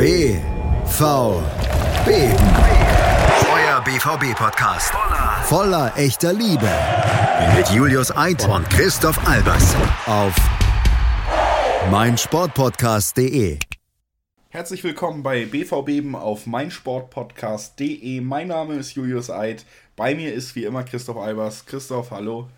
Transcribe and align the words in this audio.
BVB. 0.00 1.60
Euer 3.52 3.82
BVB-Podcast. 3.84 4.94
Voller 5.42 5.92
echter 5.94 6.32
Liebe. 6.32 6.70
Mit 7.54 7.68
Julius 7.68 8.10
Eid 8.16 8.48
und 8.48 8.66
Christoph 8.70 9.18
Albers. 9.28 9.76
Auf 10.06 10.34
meinsportpodcast.de. 11.90 13.58
Herzlich 14.48 14.82
willkommen 14.84 15.22
bei 15.22 15.44
BVB 15.44 16.14
auf 16.14 16.46
meinsportpodcast.de. 16.46 18.22
Mein 18.22 18.48
Name 18.48 18.76
ist 18.76 18.94
Julius 18.94 19.28
Eid. 19.28 19.66
Bei 19.96 20.14
mir 20.14 20.32
ist 20.32 20.56
wie 20.56 20.64
immer 20.64 20.82
Christoph 20.82 21.18
Albers. 21.18 21.66
Christoph, 21.66 22.10
hallo. 22.10 22.48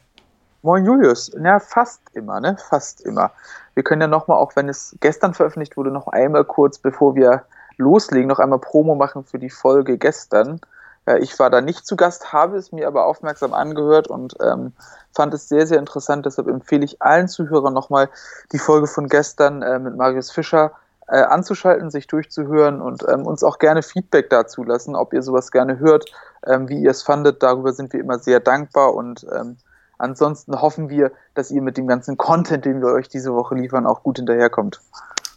Moin 0.64 0.84
Julius. 0.84 1.32
Ja, 1.42 1.58
fast 1.58 2.00
immer, 2.12 2.38
ne? 2.38 2.56
Fast 2.68 3.00
immer. 3.00 3.32
Wir 3.74 3.82
können 3.82 4.00
ja 4.00 4.06
nochmal, 4.06 4.38
auch 4.38 4.54
wenn 4.54 4.68
es 4.68 4.96
gestern 5.00 5.34
veröffentlicht 5.34 5.76
wurde, 5.76 5.90
noch 5.90 6.06
einmal 6.06 6.44
kurz, 6.44 6.78
bevor 6.78 7.16
wir 7.16 7.42
loslegen, 7.78 8.28
noch 8.28 8.38
einmal 8.38 8.60
Promo 8.60 8.94
machen 8.94 9.24
für 9.24 9.40
die 9.40 9.50
Folge 9.50 9.98
gestern. 9.98 10.60
Ja, 11.04 11.16
ich 11.16 11.36
war 11.40 11.50
da 11.50 11.60
nicht 11.60 11.84
zu 11.84 11.96
Gast, 11.96 12.32
habe 12.32 12.58
es 12.58 12.70
mir 12.70 12.86
aber 12.86 13.06
aufmerksam 13.06 13.54
angehört 13.54 14.06
und 14.06 14.36
ähm, 14.40 14.72
fand 15.12 15.34
es 15.34 15.48
sehr, 15.48 15.66
sehr 15.66 15.80
interessant. 15.80 16.26
Deshalb 16.26 16.46
empfehle 16.46 16.84
ich 16.84 17.02
allen 17.02 17.26
Zuhörern 17.26 17.74
nochmal 17.74 18.08
die 18.52 18.60
Folge 18.60 18.86
von 18.86 19.08
gestern 19.08 19.62
äh, 19.62 19.80
mit 19.80 19.96
Marius 19.96 20.30
Fischer 20.30 20.70
äh, 21.08 21.22
anzuschalten, 21.22 21.90
sich 21.90 22.06
durchzuhören 22.06 22.80
und 22.80 23.04
ähm, 23.08 23.26
uns 23.26 23.42
auch 23.42 23.58
gerne 23.58 23.82
Feedback 23.82 24.30
dazu 24.30 24.62
lassen, 24.62 24.94
ob 24.94 25.12
ihr 25.12 25.22
sowas 25.22 25.50
gerne 25.50 25.80
hört, 25.80 26.08
ähm, 26.46 26.68
wie 26.68 26.80
ihr 26.80 26.92
es 26.92 27.02
fandet. 27.02 27.42
Darüber 27.42 27.72
sind 27.72 27.92
wir 27.92 27.98
immer 27.98 28.20
sehr 28.20 28.38
dankbar 28.38 28.94
und 28.94 29.26
ähm, 29.34 29.56
Ansonsten 30.02 30.60
hoffen 30.60 30.88
wir, 30.88 31.12
dass 31.34 31.52
ihr 31.52 31.62
mit 31.62 31.76
dem 31.76 31.86
ganzen 31.86 32.16
Content, 32.16 32.64
den 32.64 32.80
wir 32.80 32.88
euch 32.88 33.08
diese 33.08 33.32
Woche 33.34 33.54
liefern, 33.54 33.86
auch 33.86 34.02
gut 34.02 34.16
hinterherkommt. 34.16 34.80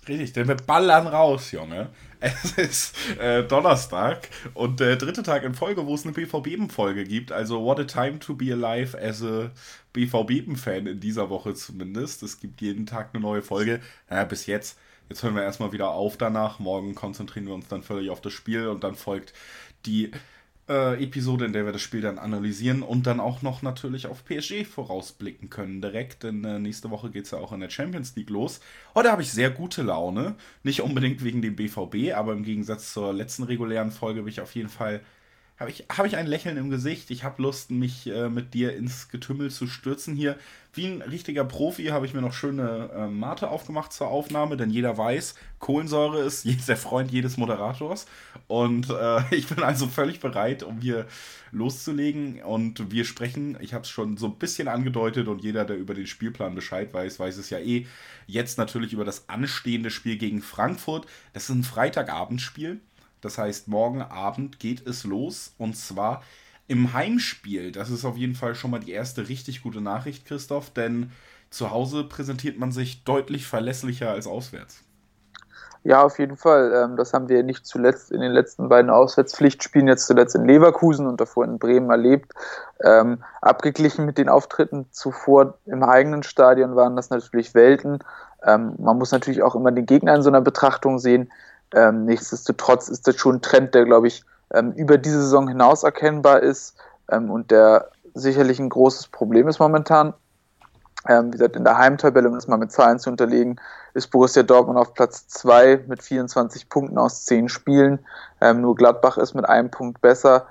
Richtig, 0.07 0.33
denn 0.33 0.47
wir 0.47 0.55
ballern 0.55 1.05
raus, 1.05 1.51
Junge. 1.51 1.89
Es 2.19 2.57
ist 2.57 2.95
äh, 3.19 3.43
Donnerstag 3.43 4.29
und 4.55 4.79
der 4.79 4.95
dritte 4.95 5.21
Tag 5.21 5.43
in 5.43 5.53
Folge, 5.53 5.85
wo 5.85 5.93
es 5.93 6.03
eine 6.03 6.13
BVB-Folge 6.13 7.03
gibt. 7.03 7.31
Also, 7.31 7.63
what 7.63 7.79
a 7.79 7.83
time 7.83 8.17
to 8.17 8.33
be 8.33 8.51
alive 8.51 8.97
as 8.99 9.21
a 9.21 9.51
BVB-Fan 9.93 10.87
in 10.87 10.99
dieser 10.99 11.29
Woche 11.29 11.53
zumindest. 11.53 12.23
Es 12.23 12.39
gibt 12.39 12.61
jeden 12.61 12.87
Tag 12.87 13.09
eine 13.13 13.21
neue 13.21 13.43
Folge. 13.43 13.81
Naja, 14.09 14.23
bis 14.23 14.47
jetzt. 14.47 14.79
Jetzt 15.09 15.21
hören 15.21 15.35
wir 15.35 15.43
erstmal 15.43 15.73
wieder 15.73 15.89
auf 15.89 16.17
danach. 16.17 16.57
Morgen 16.57 16.95
konzentrieren 16.95 17.45
wir 17.45 17.53
uns 17.53 17.67
dann 17.67 17.83
völlig 17.83 18.09
auf 18.09 18.21
das 18.21 18.33
Spiel 18.33 18.67
und 18.69 18.83
dann 18.83 18.95
folgt 18.95 19.33
die 19.85 20.09
äh, 20.67 21.03
Episode, 21.03 21.45
in 21.45 21.53
der 21.53 21.65
wir 21.65 21.71
das 21.71 21.81
Spiel 21.81 22.01
dann 22.01 22.17
analysieren 22.17 22.81
und 22.81 23.05
dann 23.07 23.19
auch 23.19 23.41
noch 23.41 23.61
natürlich 23.61 24.07
auf 24.07 24.25
PSG 24.25 24.65
vorausblicken 24.65 25.49
können 25.49 25.81
direkt, 25.81 26.23
denn 26.23 26.43
äh, 26.43 26.59
nächste 26.59 26.89
Woche 26.89 27.11
geht 27.11 27.25
es 27.25 27.31
ja 27.31 27.37
auch 27.37 27.51
in 27.51 27.59
der 27.59 27.69
Champions 27.69 28.15
League 28.15 28.29
los. 28.29 28.61
Heute 28.95 29.11
habe 29.11 29.21
ich 29.21 29.31
sehr 29.31 29.51
gute 29.51 29.83
Laune, 29.83 30.35
nicht 30.63 30.81
unbedingt 30.81 31.23
wegen 31.23 31.41
dem 31.41 31.55
BVB, 31.55 32.13
aber 32.15 32.33
im 32.33 32.43
Gegensatz 32.43 32.93
zur 32.93 33.13
letzten 33.13 33.43
regulären 33.43 33.91
Folge 33.91 34.21
bin 34.21 34.29
ich 34.29 34.41
auf 34.41 34.55
jeden 34.55 34.69
Fall 34.69 35.01
habe 35.57 35.69
ich, 35.69 35.85
hab 35.89 36.05
ich 36.05 36.17
ein 36.17 36.27
Lächeln 36.27 36.57
im 36.57 36.69
Gesicht. 36.69 37.09
Ich 37.11 37.23
habe 37.23 37.41
Lust, 37.41 37.71
mich 37.71 38.07
äh, 38.07 38.27
mit 38.27 38.53
dir 38.53 38.75
ins 38.75 39.07
Getümmel 39.07 39.49
zu 39.51 39.67
stürzen 39.67 40.13
hier. 40.13 40.37
Wie 40.73 40.85
ein 40.85 41.01
richtiger 41.01 41.45
Profi 41.45 41.85
habe 41.85 42.05
ich 42.05 42.13
mir 42.13 42.21
noch 42.21 42.33
schöne 42.33 42.89
äh, 42.93 43.07
Mate 43.07 43.49
aufgemacht 43.49 43.93
zur 43.93 44.09
Aufnahme, 44.09 44.57
denn 44.57 44.69
jeder 44.69 44.97
weiß, 44.97 45.35
Kohlensäure 45.59 46.19
ist 46.23 46.45
der 46.67 46.75
Freund 46.75 47.09
jedes 47.11 47.37
Moderators. 47.37 48.05
Und 48.47 48.89
äh, 48.89 49.21
ich 49.35 49.47
bin 49.47 49.63
also 49.63 49.87
völlig 49.87 50.19
bereit, 50.19 50.63
um 50.63 50.81
hier 50.81 51.07
loszulegen. 51.51 52.43
Und 52.43 52.91
wir 52.91 53.05
sprechen, 53.05 53.57
ich 53.61 53.73
habe 53.73 53.83
es 53.83 53.89
schon 53.89 54.17
so 54.17 54.27
ein 54.27 54.35
bisschen 54.35 54.67
angedeutet 54.67 55.29
und 55.29 55.41
jeder, 55.41 55.63
der 55.63 55.77
über 55.77 55.93
den 55.93 56.07
Spielplan 56.07 56.53
Bescheid 56.53 56.93
weiß, 56.93 57.17
weiß 57.17 57.37
es 57.37 57.49
ja 57.49 57.59
eh. 57.59 57.87
Jetzt 58.27 58.57
natürlich 58.57 58.91
über 58.91 59.05
das 59.05 59.29
anstehende 59.29 59.89
Spiel 59.89 60.17
gegen 60.17 60.41
Frankfurt. 60.41 61.05
Das 61.31 61.43
ist 61.43 61.55
ein 61.55 61.63
Freitagabendspiel. 61.63 62.81
Das 63.21 63.37
heißt, 63.37 63.67
morgen 63.67 64.01
Abend 64.01 64.59
geht 64.59 64.85
es 64.87 65.03
los 65.03 65.53
und 65.57 65.75
zwar 65.75 66.21
im 66.67 66.93
Heimspiel. 66.93 67.71
Das 67.71 67.89
ist 67.89 68.05
auf 68.05 68.17
jeden 68.17 68.35
Fall 68.35 68.55
schon 68.55 68.71
mal 68.71 68.79
die 68.79 68.91
erste 68.91 69.27
richtig 69.27 69.61
gute 69.61 69.81
Nachricht, 69.81 70.25
Christoph, 70.25 70.71
denn 70.71 71.11
zu 71.49 71.71
Hause 71.71 72.03
präsentiert 72.03 72.57
man 72.57 72.71
sich 72.71 73.03
deutlich 73.03 73.47
verlässlicher 73.47 74.11
als 74.11 74.27
auswärts. 74.27 74.83
Ja, 75.85 76.01
auf 76.01 76.17
jeden 76.17 76.35
Fall. 76.35 76.73
Ähm, 76.73 76.97
das 76.97 77.13
haben 77.13 77.29
wir 77.29 77.43
nicht 77.43 77.67
zuletzt 77.67 78.11
in 78.11 78.19
den 78.19 78.31
letzten 78.31 78.69
beiden 78.69 78.89
Auswärtspflichtspielen, 78.89 79.87
jetzt 79.87 80.07
zuletzt 80.07 80.33
in 80.33 80.45
Leverkusen 80.45 81.05
und 81.05 81.21
davor 81.21 81.45
in 81.45 81.59
Bremen 81.59 81.91
erlebt. 81.91 82.33
Ähm, 82.83 83.19
abgeglichen 83.41 84.03
mit 84.03 84.17
den 84.17 84.27
Auftritten 84.27 84.87
zuvor 84.89 85.59
im 85.67 85.83
eigenen 85.83 86.23
Stadion 86.23 86.75
waren 86.75 86.95
das 86.95 87.11
natürlich 87.11 87.53
Welten. 87.53 87.99
Ähm, 88.43 88.73
man 88.79 88.97
muss 88.97 89.11
natürlich 89.11 89.43
auch 89.43 89.53
immer 89.53 89.71
den 89.71 89.85
Gegner 89.85 90.15
in 90.15 90.23
so 90.23 90.29
einer 90.29 90.41
Betrachtung 90.41 90.97
sehen. 90.97 91.31
Ähm, 91.75 92.05
nichtsdestotrotz 92.05 92.87
ist 92.87 93.07
das 93.07 93.17
schon 93.17 93.35
ein 93.35 93.41
Trend, 93.41 93.75
der, 93.75 93.85
glaube 93.85 94.07
ich, 94.07 94.23
ähm, 94.53 94.71
über 94.71 94.97
diese 94.97 95.21
Saison 95.21 95.47
hinaus 95.47 95.83
erkennbar 95.83 96.41
ist 96.41 96.75
ähm, 97.11 97.29
und 97.29 97.51
der 97.51 97.89
sicherlich 98.13 98.59
ein 98.59 98.69
großes 98.69 99.07
Problem 99.07 99.47
ist 99.47 99.59
momentan. 99.59 100.13
Ähm, 101.07 101.27
wie 101.27 101.31
gesagt, 101.31 101.55
in 101.55 101.65
der 101.65 101.77
Heimtabelle, 101.77 102.27
um 102.29 102.35
das 102.35 102.47
mal 102.47 102.57
mit 102.57 102.71
Zahlen 102.71 102.97
zu 102.97 103.09
unterlegen, 103.09 103.59
ist 103.93 104.07
Borussia 104.07 104.41
Dortmund 104.41 104.79
auf 104.79 104.93
Platz 104.93 105.27
2 105.27 105.83
mit 105.87 106.01
24 106.01 106.69
Punkten 106.69 106.97
aus 106.97 107.25
10 107.25 107.49
Spielen. 107.49 107.99
Ähm, 108.41 108.61
nur 108.61 108.75
Gladbach 108.75 109.17
ist 109.17 109.35
mit 109.35 109.47
einem 109.47 109.69
Punkt 109.69 110.01
besser. 110.01 110.47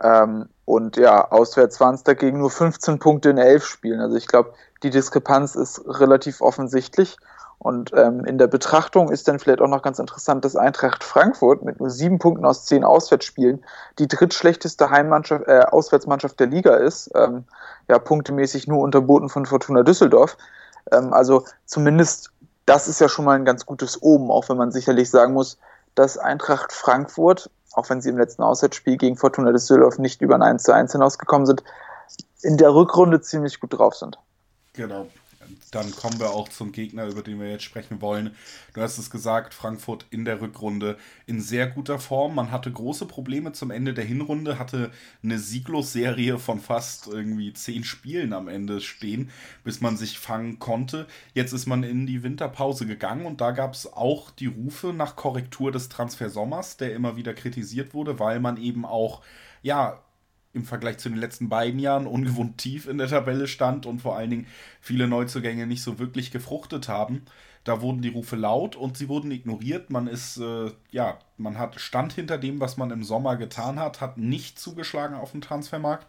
Ähm, 0.00 0.48
und 0.64 0.96
ja, 0.96 1.30
auswärts 1.30 1.78
waren 1.80 1.94
es 1.94 2.02
dagegen 2.02 2.38
nur 2.38 2.50
15 2.50 2.98
Punkte 2.98 3.30
in 3.30 3.38
11 3.38 3.64
Spielen. 3.64 4.00
Also 4.00 4.16
ich 4.16 4.26
glaube, 4.26 4.54
die 4.82 4.90
Diskrepanz 4.90 5.54
ist 5.54 5.82
relativ 5.86 6.40
offensichtlich. 6.40 7.16
Und 7.62 7.92
ähm, 7.94 8.24
in 8.24 8.38
der 8.38 8.48
Betrachtung 8.48 9.10
ist 9.10 9.28
dann 9.28 9.38
vielleicht 9.38 9.60
auch 9.60 9.68
noch 9.68 9.82
ganz 9.82 10.00
interessant, 10.00 10.44
dass 10.44 10.56
Eintracht 10.56 11.04
Frankfurt 11.04 11.62
mit 11.62 11.78
nur 11.78 11.90
sieben 11.90 12.18
Punkten 12.18 12.44
aus 12.44 12.64
zehn 12.64 12.82
Auswärtsspielen 12.82 13.64
die 14.00 14.08
drittschlechteste 14.08 14.90
Heimmannschaft, 14.90 15.46
äh, 15.46 15.60
Auswärtsmannschaft 15.70 16.40
der 16.40 16.48
Liga 16.48 16.74
ist. 16.74 17.10
Ähm, 17.14 17.44
ja, 17.88 18.00
punktemäßig 18.00 18.66
nur 18.66 18.80
unterboten 18.80 19.28
von 19.28 19.46
Fortuna 19.46 19.84
Düsseldorf. 19.84 20.36
Ähm, 20.90 21.12
also 21.12 21.44
zumindest 21.64 22.32
das 22.66 22.88
ist 22.88 23.00
ja 23.00 23.08
schon 23.08 23.24
mal 23.24 23.36
ein 23.36 23.44
ganz 23.44 23.66
gutes 23.66 24.00
Omen, 24.02 24.30
auch 24.30 24.48
wenn 24.48 24.56
man 24.56 24.72
sicherlich 24.72 25.10
sagen 25.10 25.32
muss, 25.32 25.58
dass 25.94 26.18
Eintracht 26.18 26.72
Frankfurt, 26.72 27.50
auch 27.72 27.88
wenn 27.90 28.00
sie 28.00 28.10
im 28.10 28.18
letzten 28.18 28.42
Auswärtsspiel 28.42 28.96
gegen 28.96 29.16
Fortuna 29.16 29.52
Düsseldorf 29.52 29.98
nicht 29.98 30.22
über 30.22 30.34
ein 30.34 30.42
1 30.42 30.62
zu 30.62 30.72
1 30.72 30.92
hinausgekommen 30.92 31.46
sind, 31.46 31.62
in 32.42 32.56
der 32.56 32.74
Rückrunde 32.74 33.20
ziemlich 33.20 33.60
gut 33.60 33.78
drauf 33.78 33.94
sind. 33.94 34.18
Genau, 34.74 35.06
dann 35.70 35.90
kommen 35.92 36.18
wir 36.20 36.30
auch 36.30 36.48
zum 36.48 36.72
Gegner, 36.72 37.06
über 37.06 37.22
den 37.22 37.40
wir 37.40 37.50
jetzt 37.50 37.64
sprechen 37.64 38.00
wollen. 38.00 38.34
Du 38.74 38.80
hast 38.80 38.98
es 38.98 39.10
gesagt, 39.10 39.54
Frankfurt 39.54 40.06
in 40.10 40.24
der 40.24 40.40
Rückrunde 40.40 40.96
in 41.26 41.40
sehr 41.40 41.66
guter 41.66 41.98
Form. 41.98 42.34
Man 42.34 42.50
hatte 42.50 42.70
große 42.70 43.06
Probleme 43.06 43.52
zum 43.52 43.70
Ende 43.70 43.94
der 43.94 44.04
Hinrunde, 44.04 44.58
hatte 44.58 44.90
eine 45.22 45.38
Sieglos-Serie 45.38 46.38
von 46.38 46.60
fast 46.60 47.06
irgendwie 47.06 47.52
zehn 47.52 47.84
Spielen 47.84 48.32
am 48.32 48.48
Ende 48.48 48.80
stehen, 48.80 49.30
bis 49.64 49.80
man 49.80 49.96
sich 49.96 50.18
fangen 50.18 50.58
konnte. 50.58 51.06
Jetzt 51.34 51.52
ist 51.52 51.66
man 51.66 51.82
in 51.82 52.06
die 52.06 52.22
Winterpause 52.22 52.86
gegangen 52.86 53.26
und 53.26 53.40
da 53.40 53.50
gab 53.52 53.74
es 53.74 53.92
auch 53.92 54.30
die 54.30 54.46
Rufe 54.46 54.92
nach 54.92 55.16
Korrektur 55.16 55.72
des 55.72 55.88
Transfersommers, 55.88 56.76
der 56.76 56.94
immer 56.94 57.16
wieder 57.16 57.34
kritisiert 57.34 57.94
wurde, 57.94 58.18
weil 58.18 58.40
man 58.40 58.56
eben 58.56 58.84
auch 58.84 59.22
ja, 59.62 60.02
im 60.54 60.64
Vergleich 60.64 60.98
zu 60.98 61.08
den 61.08 61.18
letzten 61.18 61.48
beiden 61.48 61.80
Jahren 61.80 62.06
ungewohnt 62.06 62.58
tief 62.58 62.86
in 62.86 62.98
der 62.98 63.08
Tabelle 63.08 63.46
stand 63.46 63.86
und 63.86 64.00
vor 64.00 64.16
allen 64.16 64.30
Dingen 64.30 64.46
viele 64.80 65.08
Neuzugänge 65.08 65.66
nicht 65.66 65.82
so 65.82 65.98
wirklich 65.98 66.30
gefruchtet 66.30 66.88
haben. 66.88 67.22
Da 67.64 67.80
wurden 67.80 68.02
die 68.02 68.08
Rufe 68.08 68.36
laut 68.36 68.74
und 68.74 68.98
sie 68.98 69.08
wurden 69.08 69.30
ignoriert. 69.30 69.90
Man 69.90 70.08
ist, 70.08 70.36
äh, 70.38 70.72
ja, 70.90 71.18
man 71.36 71.58
hat 71.58 71.80
Stand 71.80 72.12
hinter 72.12 72.36
dem, 72.36 72.60
was 72.60 72.76
man 72.76 72.90
im 72.90 73.04
Sommer 73.04 73.36
getan 73.36 73.78
hat, 73.78 74.00
hat 74.00 74.18
nicht 74.18 74.58
zugeschlagen 74.58 75.14
auf 75.14 75.30
dem 75.30 75.40
Transfermarkt. 75.40 76.08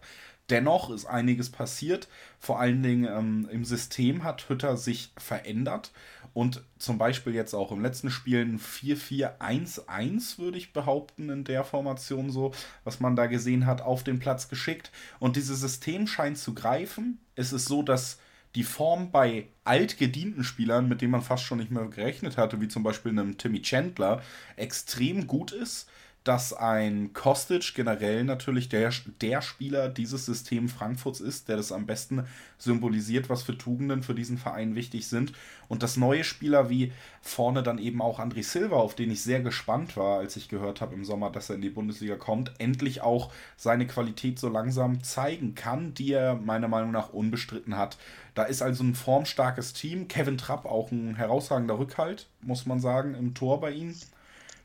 Dennoch 0.50 0.90
ist 0.90 1.06
einiges 1.06 1.50
passiert. 1.50 2.08
Vor 2.38 2.60
allen 2.60 2.84
Dingen 2.84 3.06
ähm, 3.06 3.48
im 3.52 3.64
System 3.64 4.24
hat 4.24 4.50
Hütter 4.50 4.76
sich 4.78 5.12
verändert 5.18 5.92
und 6.34 6.64
zum 6.80 6.98
Beispiel 6.98 7.36
jetzt 7.36 7.54
auch 7.54 7.72
im 7.72 7.82
letzten 7.82 8.10
Spiel 8.10 8.42
ein 8.42 8.60
4-4-1-1, 8.60 10.40
würde 10.40 10.58
ich 10.58 10.74
behaupten, 10.74 11.30
in 11.30 11.44
der 11.44 11.64
Formation 11.64 12.32
so, 12.32 12.52
was 12.84 13.00
man 13.00 13.16
da 13.16 13.28
gesehen 13.28 13.68
hat, 13.68 13.82
auf 13.82 14.04
den 14.04 14.20
Platz 14.20 14.50
geschickt. 14.50 14.92
Und 15.20 15.36
dieses 15.36 15.60
System 15.62 16.08
scheint 16.08 16.40
zu 16.40 16.56
greifen. 16.56 17.20
Es 17.36 17.54
ist 17.54 17.66
so, 17.66 17.84
dass 17.84 18.20
die 18.56 18.64
Form 18.64 19.12
bei 19.12 19.48
altgedienten 19.64 20.44
Spielern, 20.44 20.88
mit 20.88 21.02
denen 21.02 21.12
man 21.12 21.22
fast 21.22 21.44
schon 21.44 21.60
nicht 21.60 21.72
mehr 21.72 21.86
gerechnet 21.86 22.38
hatte, 22.38 22.62
wie 22.62 22.68
zum 22.68 22.84
Beispiel 22.84 23.12
einem 23.12 23.38
Timmy 23.38 23.62
Chandler, 23.62 24.22
extrem 24.56 25.28
gut 25.28 25.52
ist 25.52 25.88
dass 26.24 26.54
ein 26.54 27.12
Kostic 27.12 27.74
generell 27.76 28.24
natürlich 28.24 28.70
der, 28.70 28.92
der 29.20 29.42
Spieler 29.42 29.90
dieses 29.90 30.26
System 30.26 30.70
Frankfurts 30.70 31.20
ist, 31.20 31.50
der 31.50 31.58
das 31.58 31.74
am 31.74 31.86
besten 31.86 32.26
symbolisiert, 32.58 33.30
was 33.30 33.44
für 33.44 33.58
Tugenden 33.58 34.04
für 34.04 34.16
diesen 34.16 34.38
Verein 34.38 34.76
wichtig 34.76 35.08
sind. 35.08 35.34
Und 35.68 35.84
dass 35.84 35.98
neue 35.98 36.24
Spieler 36.24 36.70
wie 36.70 36.94
vorne 37.22 37.62
dann 37.62 37.78
eben 37.78 38.02
auch 38.02 38.20
André 38.20 38.44
Silva, 38.44 38.78
auf 38.78 38.96
den 38.96 39.12
ich 39.12 39.22
sehr 39.22 39.42
gespannt 39.42 39.98
war, 39.98 40.20
als 40.20 40.38
ich 40.38 40.48
gehört 40.48 40.80
habe 40.80 40.96
im 40.96 41.04
Sommer, 41.04 41.30
dass 41.30 41.50
er 41.50 41.56
in 41.56 41.62
die 41.62 41.70
Bundesliga 41.70 42.16
kommt, 42.16 42.54
endlich 42.58 43.02
auch 43.02 43.32
seine 43.58 43.86
Qualität 43.86 44.40
so 44.40 44.48
langsam 44.48 45.04
zeigen 45.04 45.56
kann, 45.56 45.94
die 45.94 46.14
er 46.14 46.36
meiner 46.36 46.70
Meinung 46.70 46.92
nach 46.92 47.12
unbestritten 47.12 47.76
hat. 47.76 47.98
Da 48.34 48.44
ist 48.44 48.62
also 48.62 48.84
ein 48.84 48.96
formstarkes 48.96 49.74
Team. 49.74 50.08
Kevin 50.08 50.38
Trapp 50.38 50.66
auch 50.66 50.92
ein 50.92 51.16
herausragender 51.16 51.78
Rückhalt, 51.78 52.30
muss 52.42 52.66
man 52.66 52.80
sagen, 52.80 53.14
im 53.14 53.34
Tor 53.34 53.60
bei 53.60 53.72
ihnen 53.72 53.96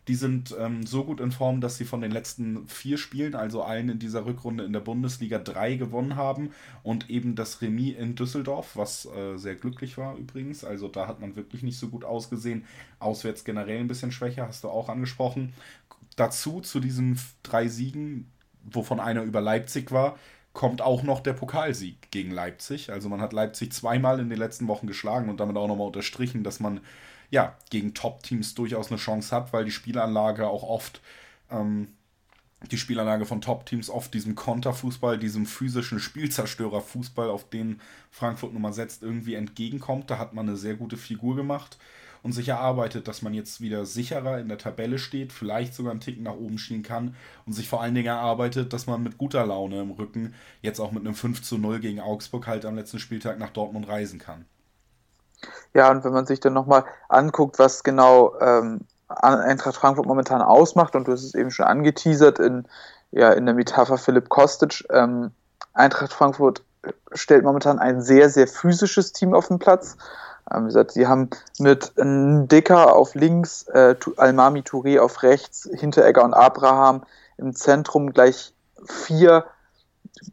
Die 0.08 0.14
sind 0.14 0.56
ähm, 0.58 0.86
so 0.86 1.04
gut 1.04 1.20
in 1.20 1.30
Form, 1.30 1.60
dass 1.60 1.76
sie 1.76 1.84
von 1.84 2.00
den 2.00 2.10
letzten 2.10 2.66
vier 2.66 2.96
Spielen, 2.96 3.34
also 3.34 3.62
allen 3.62 3.90
in 3.90 3.98
dieser 3.98 4.24
Rückrunde 4.24 4.64
in 4.64 4.72
der 4.72 4.80
Bundesliga, 4.80 5.38
drei 5.38 5.74
gewonnen 5.74 6.16
haben 6.16 6.50
und 6.82 7.10
eben 7.10 7.34
das 7.34 7.60
Remis 7.60 7.96
in 7.98 8.14
Düsseldorf, 8.14 8.74
was 8.74 9.04
äh, 9.04 9.36
sehr 9.36 9.54
glücklich 9.54 9.98
war 9.98 10.16
übrigens. 10.16 10.64
Also 10.64 10.88
da 10.88 11.06
hat 11.06 11.20
man 11.20 11.36
wirklich 11.36 11.62
nicht 11.62 11.78
so 11.78 11.88
gut 11.88 12.04
ausgesehen. 12.04 12.64
Auswärts 12.98 13.44
generell 13.44 13.80
ein 13.80 13.88
bisschen 13.88 14.10
schwächer, 14.10 14.48
hast 14.48 14.64
du 14.64 14.70
auch 14.70 14.88
angesprochen. 14.88 15.52
Dazu 16.16 16.62
zu 16.62 16.80
diesen 16.80 17.20
drei 17.42 17.68
Siegen, 17.68 18.32
wovon 18.64 19.00
einer 19.00 19.22
über 19.22 19.42
Leipzig 19.42 19.92
war, 19.92 20.18
kommt 20.54 20.80
auch 20.80 21.02
noch 21.02 21.20
der 21.20 21.34
Pokalsieg 21.34 22.10
gegen 22.10 22.30
Leipzig. 22.30 22.90
Also 22.90 23.10
man 23.10 23.20
hat 23.20 23.34
Leipzig 23.34 23.74
zweimal 23.74 24.20
in 24.20 24.30
den 24.30 24.38
letzten 24.38 24.68
Wochen 24.68 24.86
geschlagen 24.86 25.28
und 25.28 25.38
damit 25.38 25.56
auch 25.58 25.68
nochmal 25.68 25.88
unterstrichen, 25.88 26.42
dass 26.42 26.60
man 26.60 26.80
ja, 27.30 27.56
gegen 27.70 27.94
Top-Teams 27.94 28.54
durchaus 28.54 28.88
eine 28.88 28.98
Chance 28.98 29.34
hat, 29.34 29.52
weil 29.52 29.64
die 29.64 29.70
Spielanlage 29.70 30.46
auch 30.46 30.62
oft, 30.62 31.00
ähm, 31.50 31.88
die 32.70 32.78
Spielanlage 32.78 33.26
von 33.26 33.40
Top-Teams 33.40 33.90
oft 33.90 34.12
diesem 34.14 34.34
Konterfußball, 34.34 35.18
diesem 35.18 35.46
physischen 35.46 36.00
Spielzerstörerfußball, 36.00 37.30
auf 37.30 37.48
den 37.48 37.80
Frankfurt 38.10 38.52
Nummer 38.52 38.72
setzt, 38.72 39.02
irgendwie 39.02 39.34
entgegenkommt. 39.34 40.10
Da 40.10 40.18
hat 40.18 40.34
man 40.34 40.48
eine 40.48 40.56
sehr 40.56 40.74
gute 40.74 40.96
Figur 40.96 41.36
gemacht 41.36 41.78
und 42.22 42.32
sich 42.32 42.48
erarbeitet, 42.48 43.06
dass 43.06 43.22
man 43.22 43.34
jetzt 43.34 43.60
wieder 43.60 43.86
sicherer 43.86 44.40
in 44.40 44.48
der 44.48 44.58
Tabelle 44.58 44.98
steht, 44.98 45.32
vielleicht 45.32 45.74
sogar 45.74 45.92
einen 45.92 46.00
Ticken 46.00 46.24
nach 46.24 46.34
oben 46.34 46.58
schieben 46.58 46.82
kann 46.82 47.14
und 47.46 47.52
sich 47.52 47.68
vor 47.68 47.82
allen 47.82 47.94
Dingen 47.94 48.08
erarbeitet, 48.08 48.72
dass 48.72 48.86
man 48.86 49.02
mit 49.02 49.18
guter 49.18 49.46
Laune 49.46 49.80
im 49.80 49.92
Rücken 49.92 50.34
jetzt 50.60 50.80
auch 50.80 50.90
mit 50.90 51.04
einem 51.04 51.14
5 51.14 51.42
zu 51.42 51.58
0 51.58 51.80
gegen 51.80 52.00
Augsburg 52.00 52.46
halt 52.46 52.64
am 52.64 52.74
letzten 52.74 52.98
Spieltag 52.98 53.38
nach 53.38 53.50
Dortmund 53.50 53.86
reisen 53.86 54.18
kann. 54.18 54.46
Ja, 55.74 55.90
und 55.90 56.04
wenn 56.04 56.12
man 56.12 56.26
sich 56.26 56.40
dann 56.40 56.52
nochmal 56.52 56.84
anguckt, 57.08 57.58
was 57.58 57.84
genau 57.84 58.34
ähm, 58.40 58.80
Eintracht 59.08 59.76
Frankfurt 59.76 60.06
momentan 60.06 60.42
ausmacht, 60.42 60.94
und 60.94 61.08
du 61.08 61.12
hast 61.12 61.24
es 61.24 61.34
eben 61.34 61.50
schon 61.50 61.66
angeteasert 61.66 62.38
in, 62.38 62.66
ja, 63.10 63.30
in 63.30 63.46
der 63.46 63.54
Metapher 63.54 63.98
Philipp 63.98 64.28
Kostic, 64.28 64.86
ähm, 64.90 65.30
Eintracht 65.72 66.12
Frankfurt 66.12 66.62
stellt 67.12 67.44
momentan 67.44 67.78
ein 67.78 68.02
sehr, 68.02 68.30
sehr 68.30 68.46
physisches 68.46 69.12
Team 69.12 69.34
auf 69.34 69.48
den 69.48 69.58
Platz. 69.58 69.96
Ähm, 70.50 70.64
wie 70.64 70.68
gesagt, 70.68 70.92
sie 70.92 71.06
haben 71.06 71.30
mit 71.58 71.92
Dicker 71.96 72.94
auf 72.96 73.14
links, 73.14 73.64
äh, 73.68 73.94
Almami 74.16 74.60
Touré 74.60 75.00
auf 75.00 75.22
rechts, 75.22 75.68
Hinteregger 75.72 76.24
und 76.24 76.34
Abraham 76.34 77.02
im 77.36 77.54
Zentrum 77.54 78.12
gleich 78.12 78.52
vier 78.86 79.44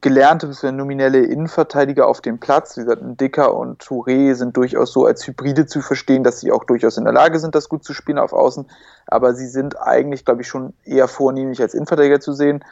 gelernte 0.01 0.47
bis 0.47 0.63
nominelle 0.63 1.19
Innenverteidiger 1.19 2.07
auf 2.07 2.21
dem 2.21 2.39
Platz. 2.39 2.77
Wie 2.77 2.81
gesagt, 2.81 3.01
Dicker 3.19 3.55
und 3.55 3.83
Touré 3.83 4.33
sind 4.35 4.57
durchaus 4.57 4.91
so 4.91 5.05
als 5.05 5.25
Hybride 5.27 5.65
zu 5.65 5.81
verstehen, 5.81 6.23
dass 6.23 6.39
sie 6.39 6.51
auch 6.51 6.63
durchaus 6.63 6.97
in 6.97 7.03
der 7.03 7.13
Lage 7.13 7.39
sind, 7.39 7.55
das 7.55 7.69
gut 7.69 7.83
zu 7.83 7.93
spielen 7.93 8.17
auf 8.17 8.33
Außen. 8.33 8.65
Aber 9.07 9.35
sie 9.35 9.47
sind 9.47 9.79
eigentlich, 9.79 10.25
glaube 10.25 10.41
ich, 10.41 10.47
schon 10.47 10.73
eher 10.83 11.07
vornehmlich 11.07 11.61
als 11.61 11.73
Innenverteidiger 11.73 12.19
zu 12.19 12.33
sehen. 12.33 12.63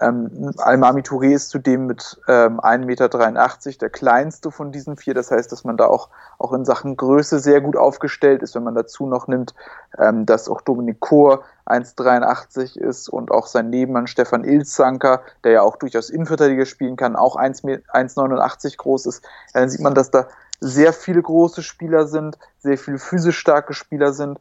Ähm, 0.00 0.52
Almami 0.58 1.02
Touré 1.02 1.34
ist 1.34 1.50
zudem 1.50 1.86
mit 1.86 2.18
ähm, 2.28 2.60
1,83 2.60 2.86
Meter 2.86 3.78
der 3.80 3.90
kleinste 3.90 4.50
von 4.50 4.72
diesen 4.72 4.96
vier. 4.96 5.14
Das 5.14 5.30
heißt, 5.30 5.52
dass 5.52 5.64
man 5.64 5.76
da 5.76 5.86
auch, 5.86 6.08
auch 6.38 6.52
in 6.52 6.64
Sachen 6.64 6.96
Größe 6.96 7.38
sehr 7.38 7.60
gut 7.60 7.76
aufgestellt 7.76 8.42
ist, 8.42 8.54
wenn 8.54 8.64
man 8.64 8.74
dazu 8.74 9.06
noch 9.06 9.26
nimmt, 9.26 9.54
ähm, 9.98 10.24
dass 10.24 10.48
auch 10.48 10.62
Dominik 10.62 11.00
Kohr 11.00 11.44
1,83 11.66 12.78
ist 12.78 13.08
und 13.08 13.30
auch 13.30 13.46
sein 13.46 13.70
Nebenmann 13.70 14.06
Stefan 14.06 14.44
Ilzanker, 14.44 15.22
der 15.44 15.52
ja 15.52 15.62
auch 15.62 15.76
durchaus 15.76 16.10
Innenverteidiger 16.10 16.66
spielen 16.66 16.96
kann, 16.96 17.16
auch 17.16 17.36
1,89 17.36 18.76
groß 18.76 19.06
ist. 19.06 19.24
Dann 19.54 19.68
sieht 19.68 19.80
man, 19.80 19.94
dass 19.94 20.10
da 20.10 20.26
sehr 20.60 20.92
viele 20.92 21.22
große 21.22 21.62
Spieler 21.62 22.06
sind, 22.06 22.38
sehr 22.60 22.78
viele 22.78 22.98
physisch 22.98 23.38
starke 23.38 23.74
Spieler 23.74 24.12
sind. 24.12 24.38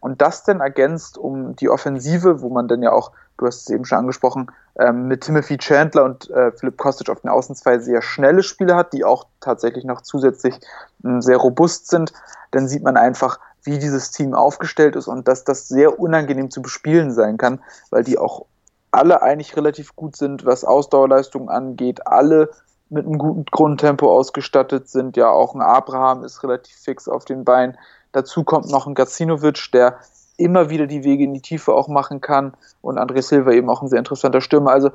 Und 0.00 0.20
das 0.20 0.44
dann 0.44 0.60
ergänzt 0.60 1.16
um 1.16 1.56
die 1.56 1.70
Offensive, 1.70 2.42
wo 2.42 2.50
man 2.50 2.68
dann 2.68 2.82
ja 2.82 2.92
auch, 2.92 3.12
du 3.38 3.46
hast 3.46 3.62
es 3.62 3.70
eben 3.70 3.86
schon 3.86 3.98
angesprochen, 3.98 4.50
ähm, 4.78 5.08
mit 5.08 5.22
Timothy 5.22 5.56
Chandler 5.56 6.04
und 6.04 6.28
äh, 6.30 6.52
Philipp 6.52 6.76
Kostic 6.76 7.08
auf 7.08 7.20
den 7.20 7.30
Außen 7.30 7.54
zwei 7.54 7.78
sehr 7.78 8.02
schnelle 8.02 8.42
Spieler 8.42 8.76
hat, 8.76 8.92
die 8.92 9.04
auch 9.04 9.26
tatsächlich 9.40 9.84
noch 9.84 10.02
zusätzlich 10.02 10.60
äh, 11.04 11.20
sehr 11.20 11.38
robust 11.38 11.88
sind, 11.88 12.12
dann 12.50 12.68
sieht 12.68 12.82
man 12.82 12.98
einfach, 12.98 13.38
wie 13.64 13.78
dieses 13.78 14.10
Team 14.10 14.34
aufgestellt 14.34 14.96
ist 14.96 15.08
und 15.08 15.26
dass 15.26 15.44
das 15.44 15.68
sehr 15.68 15.98
unangenehm 15.98 16.50
zu 16.50 16.62
bespielen 16.62 17.12
sein 17.12 17.38
kann, 17.38 17.60
weil 17.90 18.04
die 18.04 18.18
auch 18.18 18.46
alle 18.90 19.22
eigentlich 19.22 19.56
relativ 19.56 19.96
gut 19.96 20.16
sind, 20.16 20.44
was 20.44 20.64
Ausdauerleistungen 20.64 21.48
angeht, 21.48 22.06
alle 22.06 22.50
mit 22.90 23.06
einem 23.06 23.18
guten 23.18 23.44
Grundtempo 23.46 24.10
ausgestattet 24.14 24.88
sind. 24.88 25.16
Ja, 25.16 25.30
auch 25.30 25.54
ein 25.54 25.62
Abraham 25.62 26.22
ist 26.22 26.42
relativ 26.42 26.76
fix 26.76 27.08
auf 27.08 27.24
den 27.24 27.44
Beinen. 27.44 27.76
Dazu 28.12 28.44
kommt 28.44 28.70
noch 28.70 28.86
ein 28.86 28.94
Gacinovic, 28.94 29.72
der 29.72 29.98
immer 30.36 30.70
wieder 30.70 30.86
die 30.86 31.04
Wege 31.04 31.24
in 31.24 31.34
die 31.34 31.40
Tiefe 31.40 31.72
auch 31.72 31.88
machen 31.88 32.20
kann 32.20 32.54
und 32.82 32.98
André 32.98 33.22
Silva 33.22 33.52
eben 33.52 33.70
auch 33.70 33.82
ein 33.82 33.88
sehr 33.88 33.98
interessanter 33.98 34.40
Stürmer. 34.40 34.70
Also 34.70 34.90